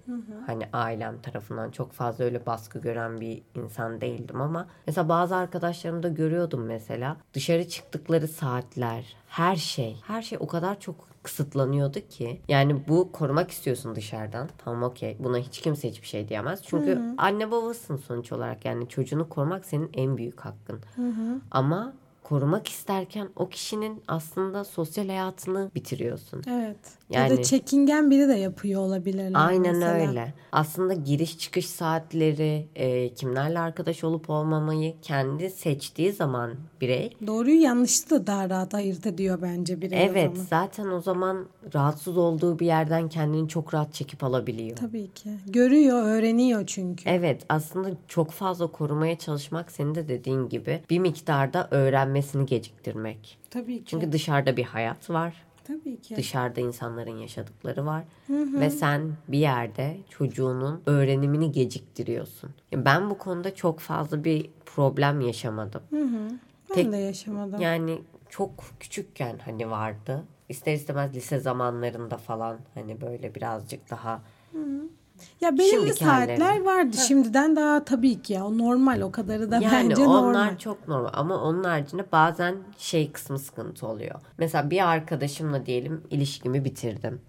Hani 0.46 0.68
ailem 0.72 1.20
tarafından 1.22 1.70
çok 1.70 1.92
fazla 1.92 2.24
öyle 2.24 2.46
baskı 2.46 2.78
gören 2.78 3.20
bir 3.20 3.42
insan 3.54 4.00
değildim 4.00 4.40
ama 4.40 4.66
mesela 4.86 5.08
bazı 5.08 5.36
arkadaşlarımda 5.36 6.08
görüyordum 6.08 6.64
mesela 6.64 7.16
dışarı 7.34 7.68
çıktıkları 7.68 8.28
saatler, 8.28 9.16
her 9.28 9.56
şey, 9.56 9.96
her 10.06 10.22
şey 10.22 10.38
o 10.40 10.46
kadar 10.46 10.80
çok 10.80 11.07
kısıtlanıyordu 11.28 12.00
ki. 12.08 12.40
Yani 12.48 12.88
bu 12.88 13.12
korumak 13.12 13.50
istiyorsun 13.50 13.94
dışarıdan. 13.94 14.48
Tamam 14.64 14.82
okey. 14.82 15.16
Buna 15.18 15.38
hiç 15.38 15.60
kimse 15.60 15.88
hiçbir 15.90 16.06
şey 16.06 16.28
diyemez. 16.28 16.62
Çünkü 16.64 17.02
anne 17.18 17.50
babasın 17.50 17.96
sonuç 17.96 18.32
olarak. 18.32 18.64
Yani 18.64 18.88
çocuğunu 18.88 19.28
korumak 19.28 19.64
senin 19.64 19.90
en 19.94 20.16
büyük 20.16 20.40
hakkın. 20.40 20.80
Ama 21.50 21.92
korumak 22.22 22.68
isterken 22.68 23.28
o 23.36 23.48
kişinin 23.48 24.02
aslında 24.08 24.64
sosyal 24.64 25.06
hayatını 25.06 25.70
bitiriyorsun. 25.74 26.42
Evet. 26.48 26.97
Ya 27.10 27.30
da 27.30 27.34
Yani- 27.34 27.44
çekingen 27.44 28.10
biri 28.10 28.28
de 28.28 28.34
yapıyor 28.34 28.80
olabilirler. 28.80 29.32
Aynen 29.34 29.76
mesela. 29.76 30.08
öyle. 30.08 30.34
Aslında 30.52 30.94
giriş 30.94 31.38
çıkış 31.38 31.66
saatleri, 31.66 32.66
e, 32.74 33.14
kimlerle 33.14 33.58
arkadaş 33.58 34.04
olup 34.04 34.30
olmamayı 34.30 34.94
kendi 35.02 35.50
seçtiği 35.50 36.12
zaman 36.12 36.54
birey 36.80 37.16
Doğruyu 37.26 37.62
yanlışı 37.62 38.10
da 38.10 38.26
daha 38.26 38.50
rahat 38.50 38.74
ayırt 38.74 39.06
ediyor 39.06 39.38
bence 39.42 39.82
birey 39.82 39.98
o 39.98 40.02
Evet 40.02 40.30
zaman. 40.36 40.46
zaten 40.50 40.86
o 40.88 41.00
zaman 41.00 41.46
rahatsız 41.74 42.16
olduğu 42.16 42.58
bir 42.58 42.66
yerden 42.66 43.08
kendini 43.08 43.48
çok 43.48 43.74
rahat 43.74 43.94
çekip 43.94 44.24
alabiliyor. 44.24 44.76
Tabii 44.76 45.10
ki. 45.14 45.30
Görüyor, 45.46 46.02
öğreniyor 46.02 46.66
çünkü. 46.66 47.08
Evet 47.08 47.42
aslında 47.48 47.90
çok 48.08 48.30
fazla 48.30 48.66
korumaya 48.66 49.18
çalışmak 49.18 49.72
senin 49.72 49.94
de 49.94 50.08
dediğin 50.08 50.48
gibi 50.48 50.80
bir 50.90 50.98
miktarda 50.98 51.68
öğrenmesini 51.70 52.46
geciktirmek. 52.46 53.38
Tabii 53.50 53.78
ki. 53.78 53.84
Çünkü 53.86 54.12
dışarıda 54.12 54.56
bir 54.56 54.64
hayat 54.64 55.10
var. 55.10 55.47
Tabii 55.68 56.00
ki. 56.00 56.16
Dışarıda 56.16 56.60
insanların 56.60 57.16
yaşadıkları 57.16 57.86
var. 57.86 58.04
Ve 58.30 58.70
sen 58.70 59.12
bir 59.28 59.38
yerde 59.38 59.96
çocuğunun 60.10 60.82
öğrenimini 60.86 61.52
geciktiriyorsun. 61.52 62.50
Ben 62.74 63.10
bu 63.10 63.18
konuda 63.18 63.54
çok 63.54 63.80
fazla 63.80 64.24
bir 64.24 64.50
problem 64.66 65.20
yaşamadım. 65.20 65.82
ben 65.92 66.74
tek- 66.74 66.92
de 66.92 66.96
yaşamadım. 66.96 67.60
Yani 67.60 68.02
çok 68.28 68.50
küçükken 68.80 69.38
hani 69.44 69.70
vardı. 69.70 70.24
İster 70.48 70.72
istemez 70.74 71.14
lise 71.16 71.38
zamanlarında 71.38 72.16
falan 72.16 72.58
hani 72.74 73.00
böyle 73.00 73.34
birazcık 73.34 73.90
daha 73.90 74.22
Ya 75.40 75.52
belirli 75.58 75.70
Şimdiki 75.70 76.04
saatler 76.04 76.38
halleri. 76.38 76.64
vardı. 76.64 76.96
Şimdiden 77.08 77.56
daha 77.56 77.84
tabii 77.84 78.22
ki 78.22 78.32
ya. 78.32 78.46
O 78.46 78.58
normal 78.58 79.00
o 79.00 79.12
kadarı 79.12 79.50
da 79.50 79.56
yani 79.58 79.90
bence 79.90 80.02
onlar 80.06 80.22
normal. 80.22 80.58
çok 80.58 80.88
normal 80.88 81.10
ama 81.12 81.42
onun 81.42 81.64
haricinde 81.64 82.06
bazen 82.12 82.56
şey 82.78 83.12
kısmı 83.12 83.38
sıkıntı 83.38 83.86
oluyor. 83.86 84.20
Mesela 84.38 84.70
bir 84.70 84.88
arkadaşımla 84.88 85.66
diyelim 85.66 86.02
ilişkimi 86.10 86.64
bitirdim. 86.64 87.20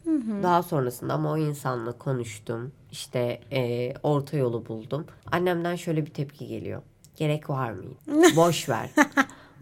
Daha 0.44 0.64
sonrasında 0.64 1.14
ama 1.14 1.32
o 1.32 1.38
insanla 1.38 1.92
konuştum. 1.92 2.72
İşte 2.92 3.40
e, 3.52 3.94
orta 4.04 4.38
yolu 4.38 4.66
buldum. 4.68 5.06
Annemden 5.32 5.76
şöyle 5.76 6.06
bir 6.06 6.14
tepki 6.14 6.48
geliyor. 6.48 6.82
Gerek 7.16 7.50
var 7.50 7.72
mıydı? 7.72 7.96
Boş 8.36 8.70
ver. 8.70 8.90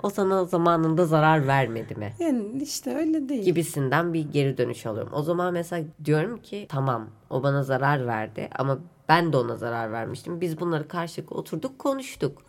O 0.04 0.10
sana 0.10 0.46
zamanında 0.46 1.06
zarar 1.06 1.48
vermedi 1.48 1.96
mi? 1.96 2.14
Yani 2.20 2.64
işte 2.64 2.96
öyle 2.96 3.30
değil. 3.30 3.44
gibisinden 3.44 4.14
bir 4.14 4.32
geri 4.32 4.58
dönüş 4.58 4.86
alıyorum. 4.86 5.14
O 5.14 5.22
zaman 5.22 5.54
mesela 5.54 5.84
diyorum 6.06 6.42
ki 6.42 6.66
tamam 6.70 7.08
o 7.30 7.44
bana 7.44 7.64
zarar 7.64 8.08
verdi 8.08 8.50
ama 8.60 8.80
ben 9.10 9.34
de 9.34 9.38
ona 9.38 9.56
zarar 9.56 9.92
vermiştim. 9.92 10.42
Biz 10.42 10.60
bunları 10.60 10.88
karşılıklı 10.88 11.36
oturduk 11.36 11.80
konuştuk. 11.80 12.42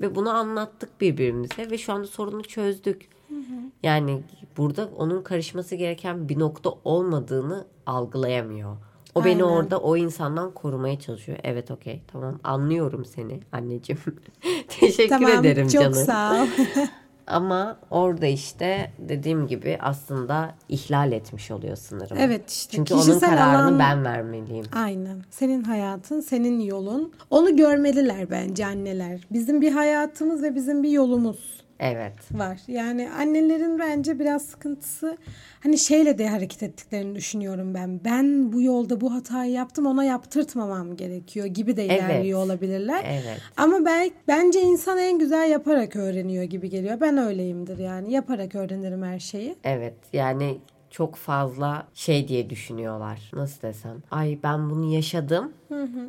Ve 0.00 0.14
bunu 0.14 0.30
anlattık 0.30 1.00
birbirimize 1.00 1.70
ve 1.70 1.78
şu 1.78 1.92
anda 1.92 2.06
sorunu 2.06 2.42
çözdük. 2.42 3.08
Yani 3.82 4.22
burada 4.56 4.88
onun 4.96 5.22
karışması 5.22 5.74
gereken 5.76 6.28
bir 6.28 6.38
nokta 6.38 6.70
olmadığını 6.84 7.64
algılayamıyor. 7.86 8.76
O 9.14 9.24
beni 9.24 9.44
Aynen. 9.44 9.56
orada 9.56 9.78
o 9.78 9.96
insandan 9.96 10.50
korumaya 10.54 11.00
çalışıyor. 11.00 11.38
Evet 11.44 11.70
okey 11.70 12.02
tamam 12.12 12.40
anlıyorum 12.44 13.04
seni 13.04 13.40
anneciğim. 13.52 14.00
Teşekkür 14.68 15.08
tamam 15.08 15.30
ederim 15.30 15.68
çok 15.68 15.82
canım. 15.82 15.94
sağ 15.94 16.42
ol. 16.42 16.46
Ama 17.26 17.76
orada 17.90 18.26
işte 18.26 18.92
dediğim 18.98 19.46
gibi 19.46 19.78
aslında 19.80 20.54
ihlal 20.68 21.12
etmiş 21.12 21.50
oluyor 21.50 21.76
sınırımı. 21.76 22.20
Evet 22.20 22.50
işte 22.50 22.76
Çünkü 22.76 22.94
onun 22.94 23.18
kararını 23.20 23.62
alan- 23.62 23.78
ben 23.78 24.04
vermeliyim. 24.04 24.64
Aynen. 24.74 25.16
Senin 25.30 25.62
hayatın, 25.62 26.20
senin 26.20 26.60
yolun. 26.60 27.12
Onu 27.30 27.56
görmeliler 27.56 28.30
bence 28.30 28.66
anneler. 28.66 29.20
Bizim 29.30 29.60
bir 29.60 29.72
hayatımız 29.72 30.42
ve 30.42 30.54
bizim 30.54 30.82
bir 30.82 30.90
yolumuz 30.90 31.63
Evet. 31.80 32.12
var. 32.32 32.58
Yani 32.68 33.10
annelerin 33.10 33.78
bence 33.78 34.18
biraz 34.18 34.42
sıkıntısı 34.42 35.16
hani 35.60 35.78
şeyle 35.78 36.18
de 36.18 36.28
hareket 36.28 36.62
ettiklerini 36.62 37.14
düşünüyorum 37.14 37.74
ben. 37.74 38.00
Ben 38.04 38.52
bu 38.52 38.62
yolda 38.62 39.00
bu 39.00 39.14
hatayı 39.14 39.52
yaptım 39.52 39.86
ona 39.86 40.04
yaptırtmamam 40.04 40.96
gerekiyor 40.96 41.46
gibi 41.46 41.76
de 41.76 41.84
Evet. 41.86 41.98
ilerliyor 41.98 42.38
olabilirler. 42.44 43.04
Evet. 43.08 43.40
Ama 43.56 43.84
ben, 43.84 44.10
bence 44.28 44.60
insan 44.62 44.98
en 44.98 45.18
güzel 45.18 45.50
yaparak 45.50 45.96
öğreniyor 45.96 46.44
gibi 46.44 46.70
geliyor. 46.70 47.00
Ben 47.00 47.16
öyleyimdir 47.16 47.78
yani. 47.78 48.12
Yaparak 48.12 48.54
öğrenirim 48.54 49.02
her 49.02 49.18
şeyi. 49.18 49.56
Evet. 49.64 49.94
Yani 50.12 50.58
çok 50.94 51.16
fazla 51.16 51.86
şey 51.94 52.28
diye 52.28 52.50
düşünüyorlar. 52.50 53.30
Nasıl 53.32 53.62
desem? 53.62 54.02
Ay 54.10 54.38
ben 54.42 54.70
bunu 54.70 54.94
yaşadım. 54.94 55.52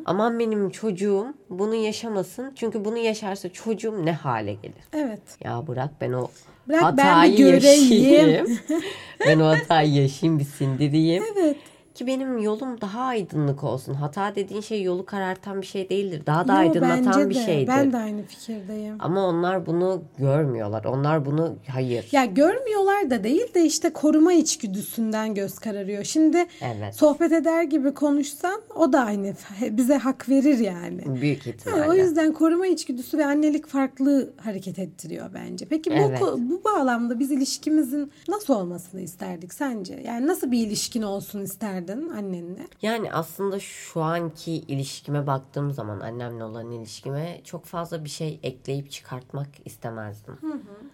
Aman 0.06 0.40
benim 0.40 0.70
çocuğum 0.70 1.28
bunu 1.50 1.76
yaşamasın. 1.76 2.52
Çünkü 2.56 2.86
bunu 2.86 2.98
yaşarsa 2.98 3.50
çocuğum 3.50 4.06
ne 4.06 4.12
hale 4.12 4.54
gelir? 4.54 4.84
Evet. 4.94 5.22
Ya 5.44 5.68
bırak 5.68 5.90
ben 6.02 6.12
o 6.14 6.28
Bırak 6.68 6.98
ben 6.98 7.06
hatayı 7.06 7.38
göreyim. 7.38 7.64
yaşayayım. 7.64 8.60
ben 9.28 9.40
o 9.40 9.46
hatayı 9.46 9.94
yaşayayım 9.94 10.40
bir 10.40 10.46
sindireyim. 10.46 11.24
Evet. 11.36 11.58
Ki 11.96 12.08
benim 12.08 12.38
yolum 12.38 12.82
daha 12.82 13.02
aydınlık 13.02 13.64
olsun. 13.64 13.94
Hata 13.94 14.36
dediğin 14.36 14.62
şey 14.62 14.84
yolu 14.84 15.06
karartan 15.06 15.62
bir 15.62 15.66
şey 15.66 15.90
değildir. 15.90 16.24
Daha 16.26 16.48
da 16.48 16.54
Yo, 16.54 16.60
aydınlatan 16.60 17.06
bence 17.06 17.30
bir 17.30 17.36
de. 17.36 17.46
şeydir. 17.46 17.68
Ben 17.68 17.92
de 17.94 17.98
aynı 17.98 18.24
fikirdeyim. 18.24 18.96
Ama 19.00 19.28
onlar 19.28 19.66
bunu 19.66 20.02
görmüyorlar. 20.18 20.84
Onlar 20.86 21.26
bunu 21.26 21.56
hayır. 21.72 22.08
Ya 22.12 22.26
görmüyorlar 22.26 23.10
da 23.10 23.24
değil 23.24 23.54
de 23.54 23.66
işte 23.66 23.94
koruma 23.94 24.34
içgüdüsünden 24.34 25.34
göz 25.34 25.60
kararıyor. 25.60 26.04
Şimdi 26.04 26.38
Evet. 26.62 26.96
sohbet 26.96 27.32
eder 27.32 27.64
gibi 27.64 27.94
konuşsan 27.94 28.62
o 28.76 28.94
da 28.94 29.00
aynı 29.06 29.34
bize 29.62 29.98
hak 29.98 30.30
verir 30.30 30.58
yani. 30.60 31.22
Büyük 31.22 31.48
ihtimalle. 31.48 31.90
o 31.90 31.94
yüzden 31.94 32.34
koruma 32.34 32.68
içgüdüsü 32.68 33.18
ve 33.18 33.26
annelik 33.26 33.68
farklı 33.68 34.34
hareket 34.38 34.80
ettiriyor 34.80 35.30
bence. 35.34 35.66
Peki 35.66 35.90
bu 35.92 35.94
Evet. 35.94 36.22
bu 36.38 36.62
bağlamda 36.64 37.20
biz 37.20 37.32
ilişkimizin 37.32 38.12
nasıl 38.30 38.54
olmasını 38.54 39.02
isterdik 39.02 39.54
sence? 39.54 40.02
Yani 40.06 40.28
nasıl 40.28 40.52
bir 40.52 40.68
ilişkin 40.68 41.02
olsun 41.02 41.42
isterdin 41.42 41.85
yapardın 41.86 42.10
annenle? 42.10 42.68
Yani 42.82 43.14
aslında 43.14 43.60
şu 43.60 44.02
anki 44.02 44.52
ilişkime 44.52 45.28
baktığım 45.28 45.72
zaman 45.72 46.00
annemle 46.00 46.44
olan 46.44 46.72
ilişkime 46.72 47.42
çok 47.44 47.66
fazla 47.66 48.04
bir 48.04 48.10
şey 48.10 48.40
ekleyip 48.44 48.92
çıkartmak 48.92 49.48
istemezdim. 49.66 50.38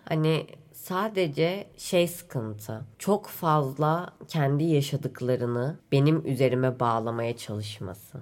Hani 0.06 0.48
sadece 0.74 1.68
şey 1.78 2.08
sıkıntı. 2.08 2.82
Çok 3.00 3.28
fazla 3.28 4.14
kendi 4.28 4.64
yaşadıklarını 4.64 5.78
benim 5.92 6.26
üzerime 6.26 6.80
bağlamaya 6.80 7.38
çalışması. 7.38 8.18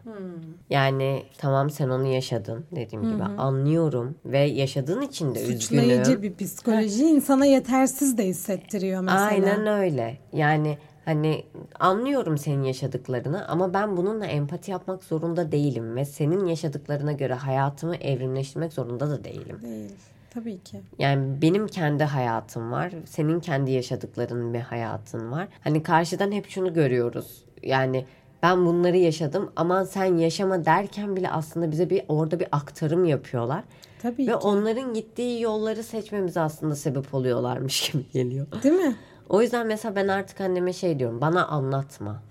Yani 0.70 1.24
tamam 1.38 1.70
sen 1.70 1.90
onu 1.90 2.06
yaşadın 2.06 2.66
dediğim 2.72 3.14
gibi 3.14 3.24
anlıyorum 3.24 4.16
ve 4.26 4.40
yaşadığın 4.40 5.02
için 5.02 5.36
de 5.36 5.42
üzgünüm. 5.42 5.60
Suçlayıcı 5.62 6.22
bir 6.24 6.36
psikoloji 6.36 7.06
insana 7.06 7.46
yetersiz 7.46 8.18
de 8.18 8.26
hissettiriyor 8.26 9.02
mesela. 9.02 9.22
Aynen 9.22 9.68
öyle. 9.68 10.18
Yani 10.34 10.78
hani 11.10 11.46
anlıyorum 11.80 12.38
senin 12.38 12.64
yaşadıklarını 12.64 13.48
ama 13.48 13.74
ben 13.74 13.98
bununla 13.98 14.26
empati 14.26 14.72
yapmak 14.72 15.04
zorunda 15.04 15.52
değilim 15.52 15.96
ve 15.96 16.06
senin 16.06 16.46
yaşadıklarına 16.46 17.12
göre 17.12 17.34
hayatımı 17.34 17.96
evrimleştirmek 17.96 18.74
zorunda 18.74 19.10
da 19.10 19.24
değilim. 19.24 19.60
Değil. 19.64 19.92
Tabii 20.34 20.60
ki. 20.60 20.82
Yani 21.00 21.42
benim 21.42 21.68
kendi 21.68 22.04
hayatım 22.04 22.72
var. 22.72 22.92
Senin 23.06 23.40
kendi 23.40 23.72
yaşadıkların 23.72 24.54
bir 24.54 24.60
hayatın 24.60 25.32
var. 25.32 25.48
Hani 25.64 25.84
karşıdan 25.84 26.32
hep 26.32 26.50
şunu 26.50 26.74
görüyoruz. 26.74 27.44
Yani 27.64 28.06
ben 28.44 28.66
bunları 28.66 28.98
yaşadım 28.98 29.52
ama 29.56 29.86
sen 29.86 30.18
yaşama 30.18 30.66
derken 30.66 31.16
bile 31.16 31.30
aslında 31.32 31.72
bize 31.72 31.90
bir 31.90 32.04
orada 32.08 32.40
bir 32.40 32.48
aktarım 32.52 33.06
yapıyorlar. 33.06 33.64
Tabii 34.02 34.22
Ve 34.28 34.32
ki. 34.32 34.36
onların 34.36 34.94
gittiği 34.94 35.42
yolları 35.42 35.84
seçmemize 35.84 36.40
aslında 36.40 36.76
sebep 36.76 37.14
oluyorlarmış 37.14 37.90
gibi 37.92 38.04
geliyor. 38.12 38.48
Değil 38.64 38.76
mi? 38.76 38.96
O 39.30 39.42
yüzden 39.42 39.68
mesela 39.68 39.96
ben 39.96 40.08
artık 40.08 40.42
anneme 40.42 40.74
şey 40.74 41.00
diyorum. 41.00 41.22
Bana 41.22 41.48
anlatma. 41.48 42.22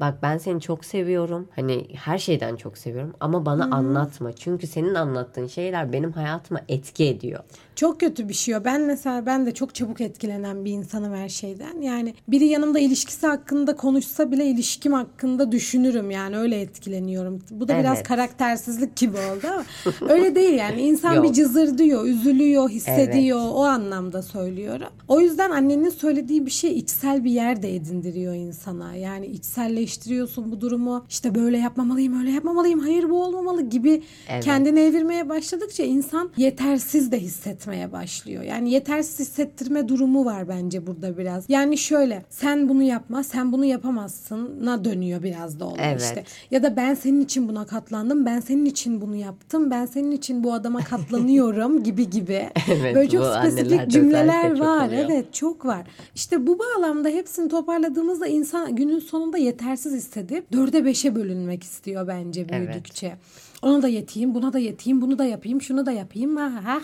Bak 0.00 0.14
ben 0.22 0.38
seni 0.38 0.60
çok 0.60 0.84
seviyorum. 0.84 1.48
Hani 1.56 1.86
her 1.94 2.18
şeyden 2.18 2.56
çok 2.56 2.78
seviyorum. 2.78 3.14
Ama 3.20 3.46
bana 3.46 3.64
anlatma. 3.76 4.32
Çünkü 4.32 4.66
senin 4.66 4.94
anlattığın 4.94 5.46
şeyler 5.46 5.92
benim 5.92 6.12
hayatıma 6.12 6.60
etki 6.68 7.04
ediyor. 7.04 7.40
Çok 7.76 8.00
kötü 8.00 8.28
bir 8.28 8.34
şey 8.34 8.56
o. 8.56 8.64
Ben 8.64 8.80
mesela 8.80 9.26
ben 9.26 9.46
de 9.46 9.54
çok 9.54 9.74
çabuk 9.74 10.00
etkilenen 10.00 10.64
bir 10.64 10.72
insanım 10.72 11.14
her 11.14 11.28
şeyden. 11.28 11.80
Yani 11.80 12.14
biri 12.28 12.44
yanımda 12.46 12.78
ilişkisi 12.78 13.26
hakkında 13.26 13.76
konuşsa 13.76 14.30
bile 14.32 14.46
ilişkim 14.46 14.92
hakkında 14.92 15.52
düşünürüm 15.52 16.10
yani 16.10 16.38
öyle 16.38 16.60
etkileniyorum. 16.60 17.42
Bu 17.50 17.68
da 17.68 17.78
biraz 17.78 17.96
Evet. 17.96 18.08
karaktersizlik 18.08 18.96
gibi 18.96 19.16
oldu 19.16 19.46
ama 19.52 19.64
öyle 20.12 20.34
değil 20.34 20.54
yani. 20.54 20.82
İnsan 20.82 21.14
Yok. 21.14 21.24
bir 21.24 21.32
cızır 21.32 21.78
diyor, 21.78 22.04
üzülüyor, 22.04 22.70
hissediyor. 22.70 23.40
O 23.52 23.64
anlamda 23.64 24.22
söylüyorum. 24.22 24.88
O 25.08 25.20
yüzden 25.20 25.50
annenin 25.50 25.90
söylediği 26.18 26.46
bir 26.46 26.50
şey 26.50 26.78
içsel 26.78 27.24
bir 27.24 27.30
yer 27.30 27.62
de 27.62 27.74
edindiriyor 27.76 28.34
insana. 28.34 28.94
Yani 28.94 29.26
içselleştiriyorsun 29.26 30.52
bu 30.52 30.60
durumu. 30.60 31.04
İşte 31.08 31.34
böyle 31.34 31.58
yapmamalıyım, 31.58 32.20
öyle 32.20 32.30
yapmamalıyım, 32.30 32.80
hayır 32.80 33.10
bu 33.10 33.22
olmamalı 33.24 33.62
gibi 33.62 34.02
Evet. 34.28 34.44
kendini 34.44 34.80
evirmeye 34.80 35.28
başladıkça 35.28 35.82
insan 35.82 36.30
yetersiz 36.36 37.12
de 37.12 37.20
hissetmeye 37.20 37.92
başlıyor. 37.92 38.42
Yani 38.42 38.70
yetersiz 38.70 39.18
hissettirme 39.20 39.88
durumu 39.88 40.24
var 40.24 40.48
bence 40.48 40.86
burada 40.86 41.18
biraz. 41.18 41.44
Yani 41.48 41.78
şöyle 41.78 42.24
sen 42.30 42.68
bunu 42.68 42.82
yapma, 42.82 43.22
sen 43.22 43.52
bunu 43.52 43.64
yapamazsın'a 43.64 44.84
dönüyor 44.84 45.22
biraz 45.22 45.60
da 45.60 45.64
olay 45.66 45.90
Evet. 45.90 46.00
işte. 46.02 46.24
Ya 46.50 46.62
da 46.62 46.76
ben 46.76 46.94
senin 46.94 47.20
için 47.20 47.48
buna 47.48 47.66
katlandım, 47.66 48.26
ben 48.26 48.40
senin 48.40 48.64
için 48.64 49.00
bunu 49.00 49.16
yaptım, 49.16 49.70
ben 49.70 49.86
senin 49.86 50.10
için 50.10 50.44
bu 50.44 50.52
adama 50.52 50.80
katlanıyorum 50.84 51.82
gibi 51.84 52.10
gibi. 52.10 52.48
Evet, 52.70 52.94
Böyle 52.94 53.08
çok 53.10 53.26
spesifik 53.26 53.88
cümleler 53.90 54.58
var. 54.58 54.86
oluyor. 54.88 55.04
Evet 55.10 55.34
çok 55.34 55.64
var. 55.66 55.86
İşte 56.14 56.46
bu 56.46 56.58
bağlamda 56.58 57.08
hepsini 57.08 57.48
toparladığımızda 57.48 58.26
insan 58.26 58.76
günün 58.76 58.98
sonunda 58.98 59.38
yetersiz 59.38 59.92
hissedip 59.92 60.52
dörde 60.52 60.84
beşe 60.84 61.14
bölünmek 61.14 61.62
istiyor 61.62 62.08
bence 62.08 62.48
büyüdükçe. 62.48 63.16
Ona 63.62 63.82
da 63.82 63.88
yeteyim, 63.88 64.34
buna 64.34 64.52
da 64.52 64.58
yeteyim, 64.58 65.00
bunu 65.00 65.18
da 65.18 65.24
yapayım, 65.24 65.62
şunu 65.62 65.86
da 65.86 65.92
yapayım. 65.92 66.36
Ha, 66.36 66.52
ha. 66.64 66.80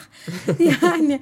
yani 0.58 1.20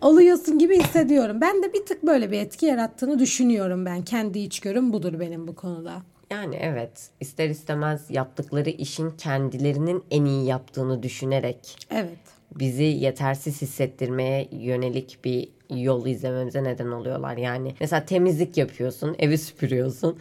oluyorsun 0.00 0.58
gibi 0.58 0.78
hissediyorum. 0.78 1.40
Ben 1.40 1.62
de 1.62 1.72
bir 1.72 1.86
tık 1.86 2.02
böyle 2.06 2.30
bir 2.30 2.38
etki 2.38 2.66
yarattığını 2.66 3.18
düşünüyorum 3.18 3.86
ben. 3.86 4.02
Kendi 4.02 4.38
içgörüm 4.38 4.92
budur 4.92 5.20
benim 5.20 5.48
bu 5.48 5.54
konuda. 5.54 5.92
Yani 6.30 6.56
evet 6.56 7.10
ister 7.20 7.48
istemez 7.48 8.10
yaptıkları 8.10 8.70
işin 8.70 9.10
kendilerinin 9.10 10.04
en 10.10 10.24
iyi 10.24 10.46
yaptığını 10.46 11.02
düşünerek 11.02 11.86
Evet. 11.90 12.35
Bizi 12.58 12.82
yetersiz 12.84 13.62
hissettirmeye 13.62 14.48
yönelik 14.52 15.18
bir 15.24 15.48
yol 15.70 16.06
izlememize 16.06 16.64
neden 16.64 16.86
oluyorlar. 16.90 17.36
Yani 17.36 17.74
mesela 17.80 18.04
temizlik 18.04 18.56
yapıyorsun, 18.56 19.16
evi 19.18 19.38
süpürüyorsun. 19.38 20.16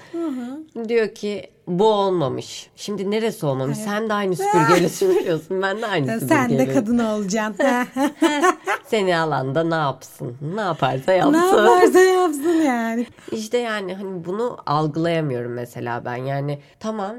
Diyor 0.90 1.08
ki 1.16 1.48
bu 1.68 1.86
olmamış. 1.88 2.70
Şimdi 2.76 3.12
neresi 3.12 3.46
olmamış? 3.46 3.78
Sen 3.78 4.10
de 4.10 4.14
aynı 4.14 4.36
süpürgeyle 4.36 4.90
süpürüyorsun. 4.90 5.62
Ben 5.62 5.82
de 5.82 5.86
aynı 5.88 6.20
Sen 6.20 6.50
de 6.50 6.54
süpürgeyle. 6.54 6.74
kadın 6.74 7.00
olacaksın. 7.00 7.66
Seni 8.88 9.18
alanda 9.18 9.64
ne 9.64 9.76
yapsın? 9.76 10.38
Ne 10.56 10.62
yaparsa 10.62 11.12
ne 11.12 11.18
yapsın. 11.18 11.58
yaparsa 11.58 12.00
yapsın 12.00 12.62
yani. 12.66 13.06
İşte 13.32 13.58
yani 13.58 13.94
hani 13.94 14.26
bunu 14.26 14.58
algılayamıyorum 14.66 15.54
mesela 15.54 16.06
ben. 16.06 16.16
Yani 16.16 16.60
tamam 16.80 17.16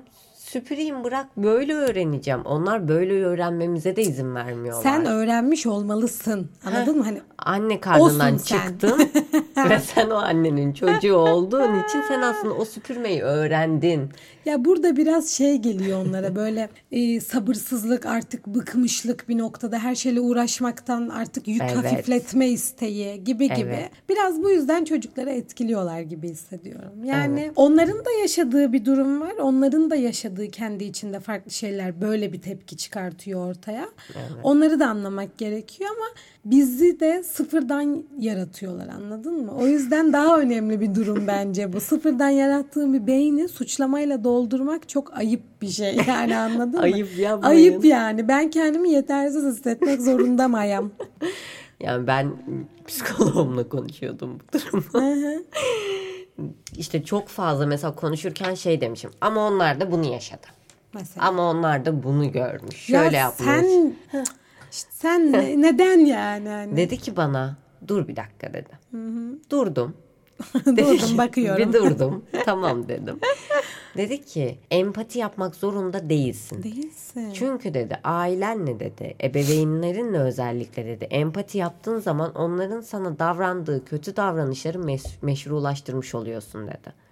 süpüreyim 0.57 1.05
bırak 1.05 1.37
böyle 1.37 1.75
öğreneceğim. 1.75 2.41
Onlar 2.45 2.89
böyle 2.89 3.25
öğrenmemize 3.25 3.97
de 3.97 4.03
izin 4.03 4.35
vermiyorlar. 4.35 4.83
Sen 4.83 5.07
öğrenmiş 5.07 5.67
olmalısın. 5.67 6.51
Anladın 6.67 6.99
mı? 6.99 7.05
Hani 7.05 7.21
Anne 7.39 7.81
karnından 7.81 8.35
Olsun 8.35 8.45
çıktın 8.45 8.99
ve 9.71 9.79
sen 9.79 10.11
o 10.11 10.15
annenin 10.15 10.73
çocuğu 10.73 11.17
olduğun 11.17 11.83
için 11.83 12.03
sen 12.09 12.23
aslında 12.23 12.55
o 12.55 12.65
süpürmeyi 12.65 13.23
öğrendin. 13.23 14.11
Ya 14.47 14.65
burada 14.65 14.97
biraz 14.97 15.29
şey 15.31 15.57
geliyor 15.57 16.07
onlara 16.07 16.37
böyle 16.37 16.69
e, 16.93 17.21
sabırsızlık 17.21 18.07
artık 18.07 18.47
bıkmışlık 18.47 19.29
bir 19.29 19.39
noktada 19.39 19.79
her 19.79 19.95
şeyle 19.95 20.21
uğraşmaktan 20.21 21.09
artık 21.09 21.49
yük 21.49 21.63
Evet. 21.63 21.77
hafifletme 21.77 22.49
isteği 22.49 23.25
gibi 23.25 23.49
gibi. 23.49 23.69
Evet. 23.69 23.91
Biraz 24.09 24.43
bu 24.43 24.51
yüzden 24.51 24.85
çocuklara 24.85 25.31
etkiliyorlar 25.31 26.01
gibi 26.01 26.29
hissediyorum. 26.29 27.05
Yani 27.05 27.53
onların 27.57 27.99
da 27.99 28.11
yaşadığı 28.21 28.73
bir 28.73 28.85
durum 28.85 29.21
var. 29.21 29.33
Onların 29.41 29.91
da 29.91 29.97
yaşadığı 29.97 30.49
kendi 30.51 30.85
içinde 30.85 31.21
farklı 31.21 31.51
şeyler 31.51 32.01
böyle 32.01 32.33
bir 32.33 32.41
tepki 32.41 32.77
çıkartıyor 32.77 33.51
ortaya. 33.51 33.89
Onları 34.43 34.81
da 34.81 34.87
anlamak 34.87 35.39
gerekiyor 35.39 35.91
ama 35.91 36.07
bizi 36.45 37.01
de 37.01 37.23
sıfırdan 37.23 38.05
yaratıyorlar 38.19 38.89
anladın 38.89 39.45
mı? 39.45 39.53
O 39.61 39.67
yüzden 39.67 40.13
daha 40.13 40.39
önemli 40.41 40.81
bir 40.81 40.95
durum 40.95 41.27
bence 41.27 41.73
bu. 41.73 41.81
Sıfırdan 41.81 42.29
yarattığın 42.29 42.93
bir 42.95 43.07
beyni 43.07 43.49
suçlamayla 43.49 44.25
doldurmak 44.37 44.89
çok 44.89 45.17
ayıp 45.17 45.43
bir 45.63 45.69
şey 45.69 45.97
yani 46.09 46.37
anladın 46.37 46.81
mı? 46.81 46.81
Ayıp 46.81 47.19
yapmayın. 47.19 47.57
Ayıp 47.57 47.85
yani. 47.85 48.29
Ben 48.29 48.51
kendimi 48.51 48.91
yetersiz 48.91 49.45
hissetmek 49.45 50.01
zorunda 50.01 50.49
mayam. 50.49 50.91
Yani 51.81 52.07
ben 52.07 52.33
psikoloğumla 52.87 53.69
konuşuyordum 53.69 54.39
bu 54.41 54.59
durumu. 54.59 55.43
işte 56.77 57.05
çok 57.05 57.29
fazla 57.29 57.67
mesela 57.67 57.95
konuşurken 57.95 58.55
şey 58.55 58.81
demişim. 58.81 59.11
Ama 59.21 59.47
onlar 59.47 59.81
da 59.81 59.93
bunu 59.93 60.07
yaşadı. 60.07 60.47
Mesela. 60.95 61.27
Ama 61.27 61.51
onlar 61.51 61.85
da 61.85 62.03
bunu 62.03 62.33
görmüş. 62.33 62.77
Şöyle 62.77 63.17
ya 63.17 63.23
yapmış. 63.23 63.47
Sen, 63.47 63.95
İşte 64.73 64.91
sen 64.93 65.33
ne- 65.33 65.63
neden 65.63 65.99
yani? 65.99 66.49
Hani? 66.49 66.77
Dedi 66.77 66.97
ki 66.99 67.17
bana 67.17 67.57
dur 67.89 68.09
bir 68.09 68.17
dakika 68.17 68.55
dedi. 68.55 68.79
Durdum. 68.93 69.33
Dedi 69.33 69.51
Durdum 69.51 69.97
ki, 71.07 71.19
bakıyorum. 71.19 71.69
Bir 71.69 71.73
durdum. 71.79 72.25
tamam 72.45 72.89
dedim. 72.89 73.21
Dedi 73.97 74.25
ki 74.25 74.59
empati 74.71 75.19
yapmak 75.19 75.55
zorunda 75.57 76.09
değilsin. 76.09 76.63
Değilsin. 76.63 77.33
Çünkü 77.33 77.75
dedi 77.75 78.01
ailenle 78.05 78.81
dedi 78.81 79.17
ebeveynlerinle 79.23 80.19
özellikle 80.19 80.87
dedi 80.87 81.05
empati 81.05 81.59
yaptığın 81.59 81.99
zaman 81.99 82.35
onların 82.35 82.81
sana 82.81 83.19
davrandığı 83.19 83.85
kötü 83.85 84.17
davranışları 84.17 84.79
meş- 84.79 85.17
meşrulaştırmış 85.23 86.15
oluyorsun 86.15 86.67
dedi. 86.67 87.07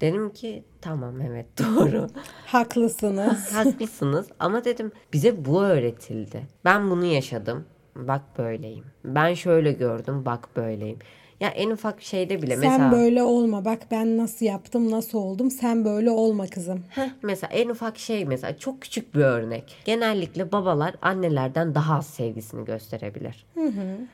Dedim 0.00 0.30
ki 0.30 0.64
tamam 0.80 1.20
evet 1.20 1.46
doğru. 1.58 2.06
Haklısınız. 2.46 3.52
Haklısınız 3.52 4.26
ama 4.38 4.64
dedim 4.64 4.92
bize 5.12 5.44
bu 5.44 5.62
öğretildi. 5.62 6.46
Ben 6.64 6.90
bunu 6.90 7.04
yaşadım. 7.04 7.64
Bak 7.96 8.22
böyleyim. 8.38 8.84
Ben 9.04 9.34
şöyle 9.34 9.72
gördüm. 9.72 10.24
Bak 10.24 10.48
böyleyim. 10.56 10.98
Ya 11.40 11.48
en 11.48 11.70
ufak 11.70 12.02
şeyde 12.02 12.42
bile 12.42 12.56
Sen 12.56 12.70
mesela 12.70 12.92
böyle 12.92 13.22
olma. 13.22 13.64
Bak 13.64 13.78
ben 13.90 14.16
nasıl 14.16 14.46
yaptım, 14.46 14.90
nasıl 14.90 15.18
oldum. 15.18 15.50
Sen 15.50 15.84
böyle 15.84 16.10
olma 16.10 16.46
kızım. 16.46 16.84
Heh, 16.90 17.08
mesela 17.22 17.52
en 17.52 17.68
ufak 17.68 17.98
şey 17.98 18.24
mesela 18.24 18.58
çok 18.58 18.80
küçük 18.80 19.14
bir 19.14 19.20
örnek. 19.20 19.76
Genellikle 19.84 20.52
babalar 20.52 20.94
annelerden 21.02 21.74
daha 21.74 21.96
az 21.98 22.06
sevgisini 22.06 22.64
gösterebilir. 22.64 23.46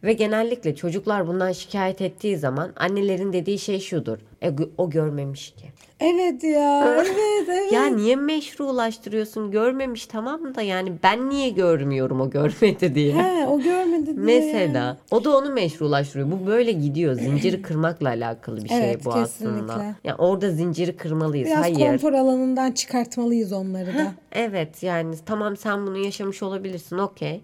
Ve 0.04 0.12
genellikle 0.12 0.76
çocuklar 0.76 1.26
bundan 1.26 1.52
şikayet 1.52 2.00
ettiği 2.00 2.36
zaman 2.36 2.72
annelerin 2.76 3.32
dediği 3.32 3.58
şey 3.58 3.80
şudur. 3.80 4.18
E, 4.42 4.52
o 4.78 4.90
görmemiş 4.90 5.50
ki. 5.50 5.64
Evet 6.00 6.44
ya. 6.44 6.94
evet 6.96 7.48
evet. 7.48 7.72
Ya 7.72 7.86
niye 7.86 8.16
meşrulaştırıyorsun? 8.16 9.50
Görmemiş 9.50 10.06
tamam 10.06 10.54
da 10.54 10.62
yani 10.62 10.92
ben 11.02 11.30
niye 11.30 11.48
görmüyorum 11.48 12.20
o 12.20 12.30
görmedi 12.30 12.94
diye. 12.94 13.14
He, 13.14 13.46
o 13.46 13.60
görmedi 13.60 14.06
diye. 14.06 14.40
Mesela 14.40 14.96
o 15.10 15.24
da 15.24 15.36
onu 15.38 15.52
meşrulaştırıyor. 15.52 16.30
Bu 16.30 16.46
böyle 16.46 16.72
gidiyor. 16.72 17.14
Zinciri 17.14 17.62
kırmakla 17.62 18.08
alakalı 18.08 18.64
bir 18.64 18.68
şey 18.68 18.78
Evet, 18.78 19.04
bu 19.04 19.10
kesinlikle. 19.10 19.72
aslında. 19.72 19.94
Yani 20.04 20.16
orada 20.18 20.50
zinciri 20.50 20.96
kırmalıyız. 20.96 21.48
Biraz 21.48 21.64
Hayır. 21.64 21.76
konfor 21.76 22.12
alanından 22.12 22.72
çıkartmalıyız 22.72 23.52
onları 23.52 23.98
da. 23.98 24.12
Evet 24.32 24.82
yani 24.82 25.16
tamam 25.26 25.56
sen 25.56 25.86
bunu 25.86 25.98
yaşamış 25.98 26.42
olabilirsin 26.42 26.98
okey. 26.98 27.40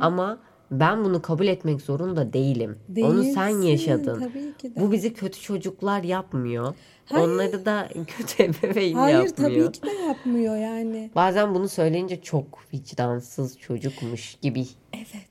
Ama 0.00 0.38
ben 0.70 1.04
bunu 1.04 1.22
kabul 1.22 1.46
etmek 1.46 1.80
zorunda 1.80 2.32
değilim. 2.32 2.78
Onu 3.02 3.22
sen 3.22 3.62
Değilsin, 3.62 3.62
yaşadın. 3.62 4.32
Bu 4.76 4.92
bizi 4.92 5.14
kötü 5.14 5.40
çocuklar 5.40 6.02
yapmıyor. 6.02 6.74
Hayır. 7.12 7.24
Onları 7.28 7.64
da 7.64 7.88
kötü 8.06 8.42
ebeveyn 8.64 8.94
Hayır 8.94 9.16
yapmıyor. 9.24 9.72
tabii 9.72 9.72
ki 9.72 9.82
de 9.82 10.02
yapmıyor 10.06 10.56
yani. 10.56 11.10
Bazen 11.14 11.54
bunu 11.54 11.68
söyleyince 11.68 12.20
çok 12.22 12.44
vicdansız 12.74 13.58
çocukmuş 13.58 14.36
gibi 14.42 14.64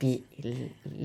bir 0.02 0.18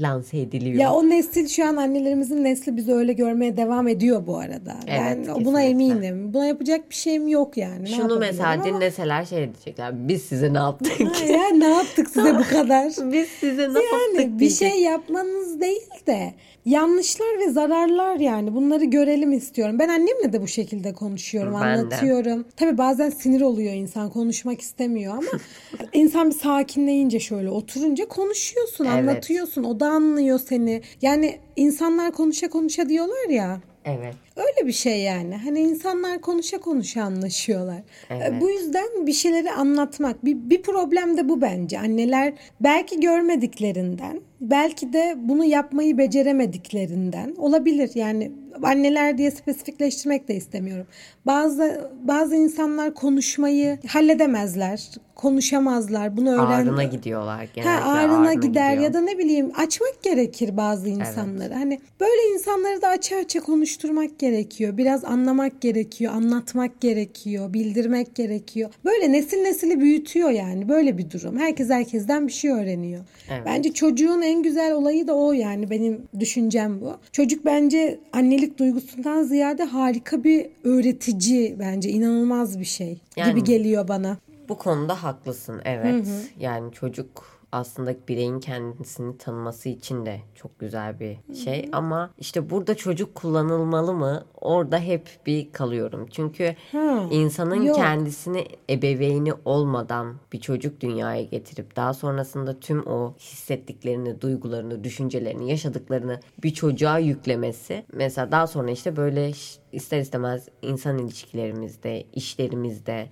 lanse 0.01 0.39
ediliyor. 0.39 0.75
Ya 0.81 0.93
o 0.93 1.09
nesil 1.09 1.47
şu 1.47 1.65
an 1.67 1.75
annelerimizin 1.75 2.43
nesli 2.43 2.77
bizi 2.77 2.93
öyle 2.93 3.13
görmeye 3.13 3.57
devam 3.57 3.87
ediyor 3.87 4.27
bu 4.27 4.37
arada. 4.37 4.75
ben 4.87 4.91
Evet, 5.17 5.27
buna 5.27 5.35
kesinlikle. 5.61 5.63
eminim. 5.69 6.33
Buna 6.33 6.45
yapacak 6.45 6.89
bir 6.89 6.95
şeyim 6.95 7.27
yok 7.27 7.57
yani. 7.57 7.83
Ne 7.83 7.87
Şunu 7.87 8.19
mesela 8.19 8.49
ama- 8.51 8.65
dinleseler 8.65 9.25
şey 9.25 9.37
diyecekler. 9.53 10.07
Biz 10.07 10.21
size 10.23 10.53
ne 10.53 10.57
yaptık? 10.57 10.91
Ha, 11.21 11.25
ya 11.25 11.49
ne 11.49 11.67
yaptık 11.73 12.09
size 12.09 12.35
bu 12.37 12.43
kadar? 12.49 12.85
Biz 13.11 13.27
size 13.27 13.73
ne 13.73 13.79
Yani 13.83 13.85
yaptık 14.15 14.33
bir 14.33 14.39
diyecek. 14.39 14.71
şey 14.71 14.81
yapmanız 14.81 15.61
değil 15.61 15.89
de 16.07 16.33
yanlışlar 16.65 17.39
ve 17.39 17.49
zararlar 17.51 18.15
yani 18.15 18.55
bunları 18.55 18.85
görelim 18.85 19.33
istiyorum. 19.33 19.79
Ben 19.79 19.89
annemle 19.89 20.33
de 20.33 20.41
bu 20.41 20.47
şekilde 20.47 20.64
konuşuyorum, 20.93 21.53
Ben 21.53 21.61
de. 21.61 21.65
anlatıyorum. 21.65 22.45
Tabii 22.55 22.77
bazen 22.77 23.09
sinir 23.09 23.41
oluyor 23.41 23.73
insan, 23.73 24.09
konuşmak 24.09 24.61
istemiyor 24.61 25.13
ama 25.13 25.39
insan 25.93 26.29
bir 26.29 26.35
sakinleyince 26.35 27.19
şöyle 27.19 27.49
oturunca 27.49 28.07
konuşuyorsun, 28.07 28.85
Evet. 28.85 28.93
anlatıyorsun. 28.95 29.63
O 29.63 29.79
da 29.79 29.87
anlıyor 29.87 30.39
seni. 30.39 30.81
Yani 31.01 31.39
insanlar 31.55 32.11
konuşa 32.11 32.49
konuşa 32.49 32.89
diyorlar 32.89 33.29
ya. 33.29 33.61
Evet. 33.85 34.13
Öyle 34.35 34.67
bir 34.67 34.73
şey 34.73 35.01
yani. 35.01 35.35
Hani 35.35 35.59
insanlar 35.59 36.21
konuşa 36.21 36.57
konuşa 36.57 37.03
anlaşıyorlar. 37.03 37.81
Evet. 38.09 38.33
E, 38.33 38.41
Bu 38.41 38.49
yüzden 38.49 39.07
bir 39.07 39.13
şeyleri 39.13 39.51
anlatmak. 39.51 40.25
Bir, 40.25 40.49
bir 40.49 40.61
problem 40.61 41.17
de 41.17 41.29
bu 41.29 41.41
bence. 41.41 41.79
Anneler 41.79 42.33
belki 42.61 42.99
görmediklerinden, 42.99 44.21
belki 44.41 44.93
de 44.93 45.15
bunu 45.17 45.45
yapmayı 45.45 45.97
beceremediklerinden 45.97 47.35
olabilir. 47.37 47.91
Yani 47.95 48.31
anneler 48.63 49.17
diye 49.17 49.31
spesifikleştirmek 49.31 50.27
de 50.27 50.35
istemiyorum. 50.35 50.87
Bazı 51.25 51.91
bazı 52.03 52.35
insanlar 52.35 52.93
konuşmayı 52.93 53.79
halledemezler, 53.87 54.89
konuşamazlar. 55.15 56.17
Bunu 56.17 56.31
öğren 56.31 56.67
Ağrına 56.67 56.83
gidiyorlar 56.83 57.47
genellikle. 57.55 57.83
Ha, 57.83 57.91
ağrına 57.91 58.33
gider 58.33 58.69
gidiyor. 58.69 58.83
ya 58.83 58.93
da 58.93 59.01
ne 59.01 59.17
bileyim 59.17 59.51
açmak 59.57 60.03
gerekir 60.03 60.57
bazı 60.57 60.89
insanları. 60.89 61.53
Hani 61.53 61.79
böyle 61.99 62.33
insanları 62.33 62.81
da 62.81 62.87
açı 62.87 63.15
açı 63.15 63.39
konuşturmak 63.39 64.19
gerekiyor. 64.19 64.77
Biraz 64.77 65.05
anlamak 65.05 65.61
gerekiyor, 65.61 66.13
anlatmak 66.13 66.81
gerekiyor, 66.81 67.53
bildirmek 67.53 68.15
gerekiyor. 68.15 68.69
Böyle 68.85 69.11
nesil 69.11 69.37
nesili 69.37 69.81
büyütüyor 69.81 70.29
yani 70.29 70.69
böyle 70.69 70.97
bir 70.97 71.11
durum. 71.11 71.39
Herkes 71.39 71.69
herkesten 71.69 72.27
bir 72.27 72.33
şey 72.33 72.51
öğreniyor. 72.51 73.03
Evet. 73.29 73.41
Bence 73.45 73.73
çocuğun 73.73 74.21
en 74.21 74.43
güzel 74.43 74.73
olayı 74.73 75.07
da 75.07 75.15
o 75.15 75.33
yani 75.33 75.69
benim 75.69 76.01
düşüncem 76.19 76.81
bu. 76.81 76.93
Çocuk 77.11 77.45
bence 77.45 77.99
annelik 78.45 78.59
duygusundan 78.59 79.23
ziyade 79.23 79.63
harika 79.63 80.23
bir 80.23 80.47
öğretici 80.63 81.55
bence 81.59 81.89
inanılmaz 81.89 82.59
bir 82.59 82.65
şey 82.65 83.01
Yani- 83.15 83.31
gibi 83.31 83.43
geliyor 83.43 83.87
bana. 83.87 84.17
Bu 84.49 84.57
konuda 84.57 85.03
haklısın 85.03 85.61
evet. 85.65 86.07
Yani 86.39 86.73
çocuk 86.73 87.34
aslında 87.55 87.95
bireyin 88.07 88.39
kendisini 88.39 89.17
tanıması 89.17 89.69
için 89.69 90.05
de 90.05 90.21
çok 90.35 90.59
güzel 90.59 90.99
bir 90.99 91.35
şey 91.35 91.69
ama 91.71 92.09
işte 92.17 92.49
burada 92.49 92.75
çocuk 92.75 93.15
kullanılmalı 93.15 93.93
mı? 93.93 94.25
Orada 94.41 94.79
hep 94.79 95.09
bir 95.25 95.51
kalıyorum. 95.51 96.07
Çünkü 96.11 96.55
Ha, 96.71 97.07
insanın 97.11 97.61
yok. 97.61 97.75
kendisini 97.75 98.47
ebeveyni 98.69 99.33
olmadan 99.45 100.15
bir 100.33 100.39
çocuk 100.39 100.81
dünyaya 100.81 101.23
getirip 101.23 101.75
daha 101.75 101.93
sonrasında 101.93 102.59
tüm 102.59 102.87
o 102.87 103.13
hissettiklerini, 103.19 104.21
duygularını, 104.21 104.83
düşüncelerini, 104.83 105.49
yaşadıklarını 105.49 106.19
bir 106.43 106.53
çocuğa 106.53 106.99
yüklemesi. 106.99 107.85
Mesela 107.93 108.31
daha 108.31 108.47
sonra 108.47 108.71
işte 108.71 108.95
böyle 108.97 109.29
ister 109.75 109.99
istemez 109.99 110.47
insan 110.61 110.97
ilişkilerimizde, 110.97 112.03
işlerimizde, 112.13 113.09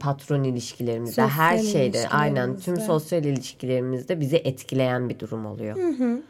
patron 0.00 0.42
ilişkilerimizde, 0.42 1.22
her 1.22 1.58
Sosyal 1.58 1.72
şeyde. 1.72 2.08
Aynen 2.08 2.56
tüm 2.56 2.76
sosyal 2.76 3.24
ilişkilerimizde 3.24 4.20
bizi 4.20 4.36
etkileyen 4.36 5.08
bir 5.08 5.18
durum 5.18 5.46
oluyor. 5.46 5.76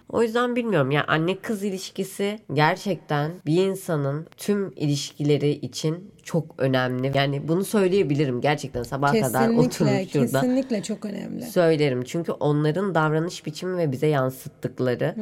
O 0.09 0.22
yüzden 0.22 0.57
bilmiyorum 0.57 0.90
yani 0.90 1.04
anne 1.04 1.37
kız 1.37 1.62
ilişkisi 1.62 2.38
gerçekten 2.52 3.33
bir 3.46 3.66
insanın 3.66 4.26
tüm 4.37 4.72
ilişkileri 4.76 5.50
için 5.50 6.11
çok 6.28 6.54
önemli. 6.58 7.12
Yani 7.14 7.48
bunu 7.48 7.64
söyleyebilirim 7.64 8.40
gerçekten 8.40 8.82
sabah 8.82 9.12
kadar 9.12 9.48
oturup 9.48 9.72
şurada 9.72 10.02
kesinlikle 10.02 10.82
çok 10.82 11.04
önemli. 11.04 11.42
söylerim. 11.42 12.02
Çünkü 12.04 12.32
onların 12.32 12.94
davranış 12.94 13.46
biçimi 13.46 13.78
ve 13.78 13.92
bize 13.92 14.06
yansıttıkları 14.06 15.14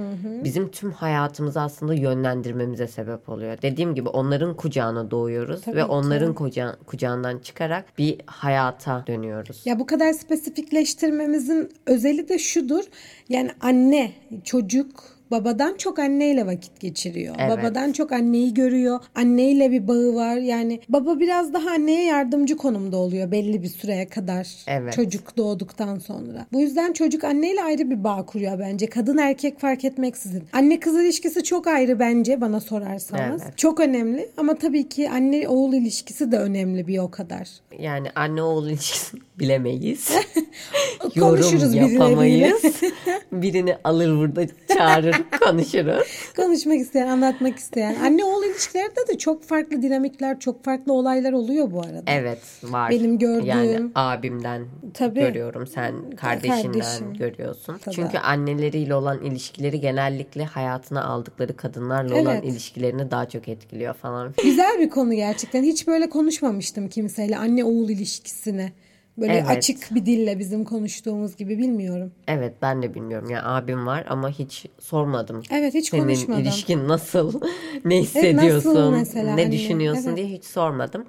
bizim 0.45 0.71
tüm 0.71 0.93
hayatımızı 0.93 1.61
aslında 1.61 1.95
yönlendirmemize 1.95 2.87
sebep 2.87 3.29
oluyor. 3.29 3.59
Dediğim 3.63 3.95
gibi 3.95 4.09
onların 4.09 4.57
kucağına 4.57 5.11
doğuyoruz 5.11 5.61
Tabii 5.61 5.77
ve 5.77 5.81
ki. 5.81 5.87
onların 5.87 6.35
kuca- 6.35 6.77
kucağından 6.87 7.39
çıkarak 7.39 7.99
bir 7.99 8.17
hayata 8.27 9.05
dönüyoruz. 9.07 9.63
Ya 9.65 9.79
bu 9.79 9.87
kadar 9.87 10.13
spesifikleştirmemizin 10.13 11.71
özeli 11.87 12.29
de 12.29 12.39
şudur. 12.39 12.85
Yani 13.29 13.51
anne, 13.61 14.13
çocuk 14.45 15.16
babadan 15.31 15.75
çok 15.77 15.99
anneyle 15.99 16.47
vakit 16.47 16.81
geçiriyor. 16.81 17.35
Evet. 17.39 17.59
Babadan 17.59 17.93
çok 17.93 18.13
anneyi 18.13 18.55
görüyor. 18.55 19.01
Anneyle 19.15 19.71
bir 19.71 19.89
bağı 19.89 20.15
var. 20.15 20.37
Yani 20.37 20.81
baba 20.89 21.21
biraz 21.21 21.55
daha 21.55 21.71
anneye 21.71 22.05
yardımcı 22.05 22.57
konumda 22.57 22.97
oluyor 22.97 23.31
belli 23.31 23.63
bir 23.63 23.69
süreye 23.69 24.09
kadar. 24.09 24.49
Evet. 24.67 24.93
Çocuk 24.93 25.37
doğduktan 25.37 25.99
sonra. 25.99 26.47
Bu 26.53 26.61
yüzden 26.61 26.93
çocuk 26.93 27.25
anneyle 27.25 27.63
ayrı 27.63 27.91
bir 27.91 28.05
bağ 28.05 28.27
kuruyor 28.27 28.59
bence. 28.59 28.87
Kadın 28.87 29.19
erkek 29.19 29.61
fark 29.61 29.85
etmeksizin. 29.85 30.45
Anne 30.53 30.81
kız 30.81 31.01
ilişkisi 31.01 31.45
çok 31.45 31.67
ayrı 31.67 31.99
bence 31.99 32.41
bana 32.41 32.61
sorarsanız. 32.61 33.43
Evet. 33.45 33.59
Çok 33.59 33.81
önemli 33.81 34.29
ama 34.37 34.55
tabii 34.55 34.89
ki 34.89 35.11
anne 35.11 35.49
oğul 35.49 35.73
ilişkisi 35.73 36.33
de 36.33 36.39
önemli 36.39 36.87
bir 36.87 36.99
o 36.99 37.11
kadar. 37.11 37.49
Yani 37.79 38.09
anne 38.15 38.43
oğul 38.43 38.69
ilişkisini 38.69 39.21
bilemeyiz. 39.39 40.11
Yorum 41.15 41.31
Konuşuruz 41.31 41.75
yapamayız. 41.75 42.63
Birini 43.33 43.77
alır 43.85 44.17
burada 44.17 44.47
çağırır 44.75 45.16
konuşuruz. 45.41 46.33
Konuşmak 46.37 46.79
isteyen, 46.79 47.07
anlatmak 47.07 47.59
isteyen. 47.59 47.95
Anne 48.05 48.25
oğul 48.25 48.45
ilişkilerde 48.45 49.09
de 49.09 49.19
çok 49.19 49.45
farklı 49.45 49.83
dinamikler, 49.83 50.41
çok 50.41 50.65
farklı 50.65 50.93
olaylar 50.93 51.33
oluyor 51.33 51.71
bu 51.73 51.81
arada. 51.81 52.03
Evet 52.07 52.39
var. 52.63 52.91
Benim 52.91 53.19
gördüğüm- 53.19 53.47
Yani 53.47 53.81
abimden 53.95 54.67
Tabii. 54.95 55.21
görüyorum. 55.21 55.67
Sen 55.67 56.11
kardeşinden 56.17 56.63
Kardeşim. 56.63 57.15
görüyorsun. 57.15 57.79
Tabii. 57.85 57.95
Çünkü 57.95 58.19
anneleriyle 58.19 58.95
olan 58.95 59.23
ilişkileri 59.23 59.81
genellikle 59.81 60.45
hayatına 60.45 61.05
aldıkları 61.05 61.57
kadınlarla 61.57 62.15
olan 62.17 62.35
Evet. 62.35 62.45
ilişkilerini 62.45 63.11
daha 63.11 63.29
çok 63.29 63.49
etkiliyor 63.49 63.95
falan. 63.95 64.35
Güzel 64.45 64.81
bir 64.81 64.91
konu 64.91 65.15
gerçekten. 65.15 65.63
Hiç 65.63 65.87
böyle 65.87 66.09
konuşmamıştım 66.11 66.89
kimseyle 66.89 67.37
anne 67.39 67.65
oğul 67.65 67.89
ilişkisini. 67.91 68.73
Böyle 69.19 69.33
Evet. 69.33 69.49
açık 69.49 69.95
bir 69.95 70.07
dille 70.07 70.39
bizim 70.39 70.65
konuştuğumuz 70.65 71.37
gibi 71.37 71.59
bilmiyorum. 71.59 72.13
Evet 72.29 72.55
ben 72.63 72.83
de 72.83 72.95
bilmiyorum. 72.95 73.31
Yani 73.31 73.43
abim 73.47 73.87
var 73.87 74.05
ama 74.09 74.31
hiç 74.31 74.67
sormadım. 74.81 75.43
Evet 75.51 75.75
hiç 75.75 75.89
Senin 75.91 76.03
konuşmadım. 76.03 76.43
ilişkin 76.43 76.89
nasıl? 76.89 77.41
ne 77.85 77.99
hissediyorsun? 78.01 78.93
mesela 78.93 79.35
ne 79.35 79.43
anne? 79.43 79.53
düşünüyorsun 79.53 80.05
Evet. 80.09 80.17
diye 80.17 80.27
hiç 80.29 80.45
sormadım. 80.45 81.05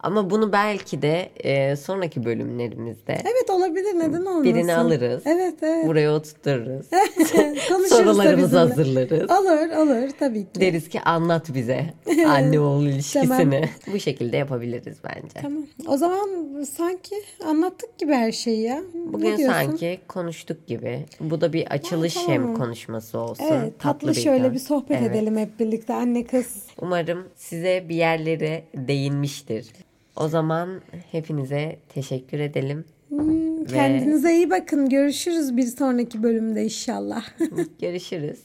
Ama 0.00 0.30
bunu 0.30 0.52
belki 0.52 1.02
de 1.02 1.30
e, 1.36 1.76
sonraki 1.76 2.24
bölümlerimizde 2.24 3.12
Evet 3.12 3.50
olabilir 3.50 3.94
neden 3.94 4.20
olmasın? 4.20 4.44
birini 4.44 4.74
alırız. 4.74 5.22
Evet 5.26 5.54
evet. 5.62 5.86
Buraya 5.86 6.14
oturturuz. 6.14 6.86
Konuşuruz 7.68 7.88
Sorularımızı 7.88 8.36
bizimle. 8.46 8.58
hazırlarız. 8.60 9.30
Olur 9.30 9.76
olur 9.76 10.10
tabii 10.18 10.42
ki. 10.44 10.60
Deriz 10.60 10.88
ki 10.88 11.00
anlat 11.00 11.54
bize 11.54 11.94
anne 12.26 12.60
oğul 12.60 12.86
ilişkisini. 12.86 13.28
Tamam. 13.28 13.52
Bu 13.92 13.98
şekilde 14.00 14.36
yapabiliriz 14.36 14.96
bence. 15.04 15.40
Tamam. 15.42 15.62
O 15.86 15.96
zaman 15.96 16.28
sanki 16.76 17.14
anlattık 17.44 17.98
gibi 17.98 18.12
her 18.12 18.32
şeyi 18.32 18.60
ya. 18.62 18.82
Bugün 19.06 19.36
sanki 19.36 20.00
konuştuk 20.08 20.66
gibi. 20.66 21.06
Bu 21.20 21.40
da 21.40 21.52
bir 21.52 21.66
açılış 21.66 22.14
tamam. 22.14 22.30
hem 22.30 22.54
konuşması 22.54 23.18
olsun. 23.18 23.44
Evet 23.50 23.78
tatlı, 23.78 24.14
şöyle 24.14 24.44
gün. 24.44 24.54
bir 24.54 24.58
sohbet 24.58 24.96
Evet. 25.02 25.10
edelim 25.10 25.36
hep 25.36 25.60
birlikte 25.60 25.94
anne 25.94 26.24
kız. 26.24 26.62
Umarım 26.80 27.28
size 27.36 27.84
bir 27.88 27.94
yerlere 27.96 28.64
değinmiştir. 28.74 29.72
O 30.16 30.28
zaman 30.28 30.80
hepinize 31.12 31.76
teşekkür 31.88 32.38
edelim. 32.40 32.84
Hmm, 33.08 33.60
Ve- 33.60 33.64
Kendinize 33.64 34.34
iyi 34.36 34.50
bakın. 34.50 34.88
Görüşürüz 34.88 35.56
bir 35.56 35.66
sonraki 35.66 36.22
bölümde 36.22 36.64
inşallah. 36.64 37.24
Görüşürüz. 37.80 38.38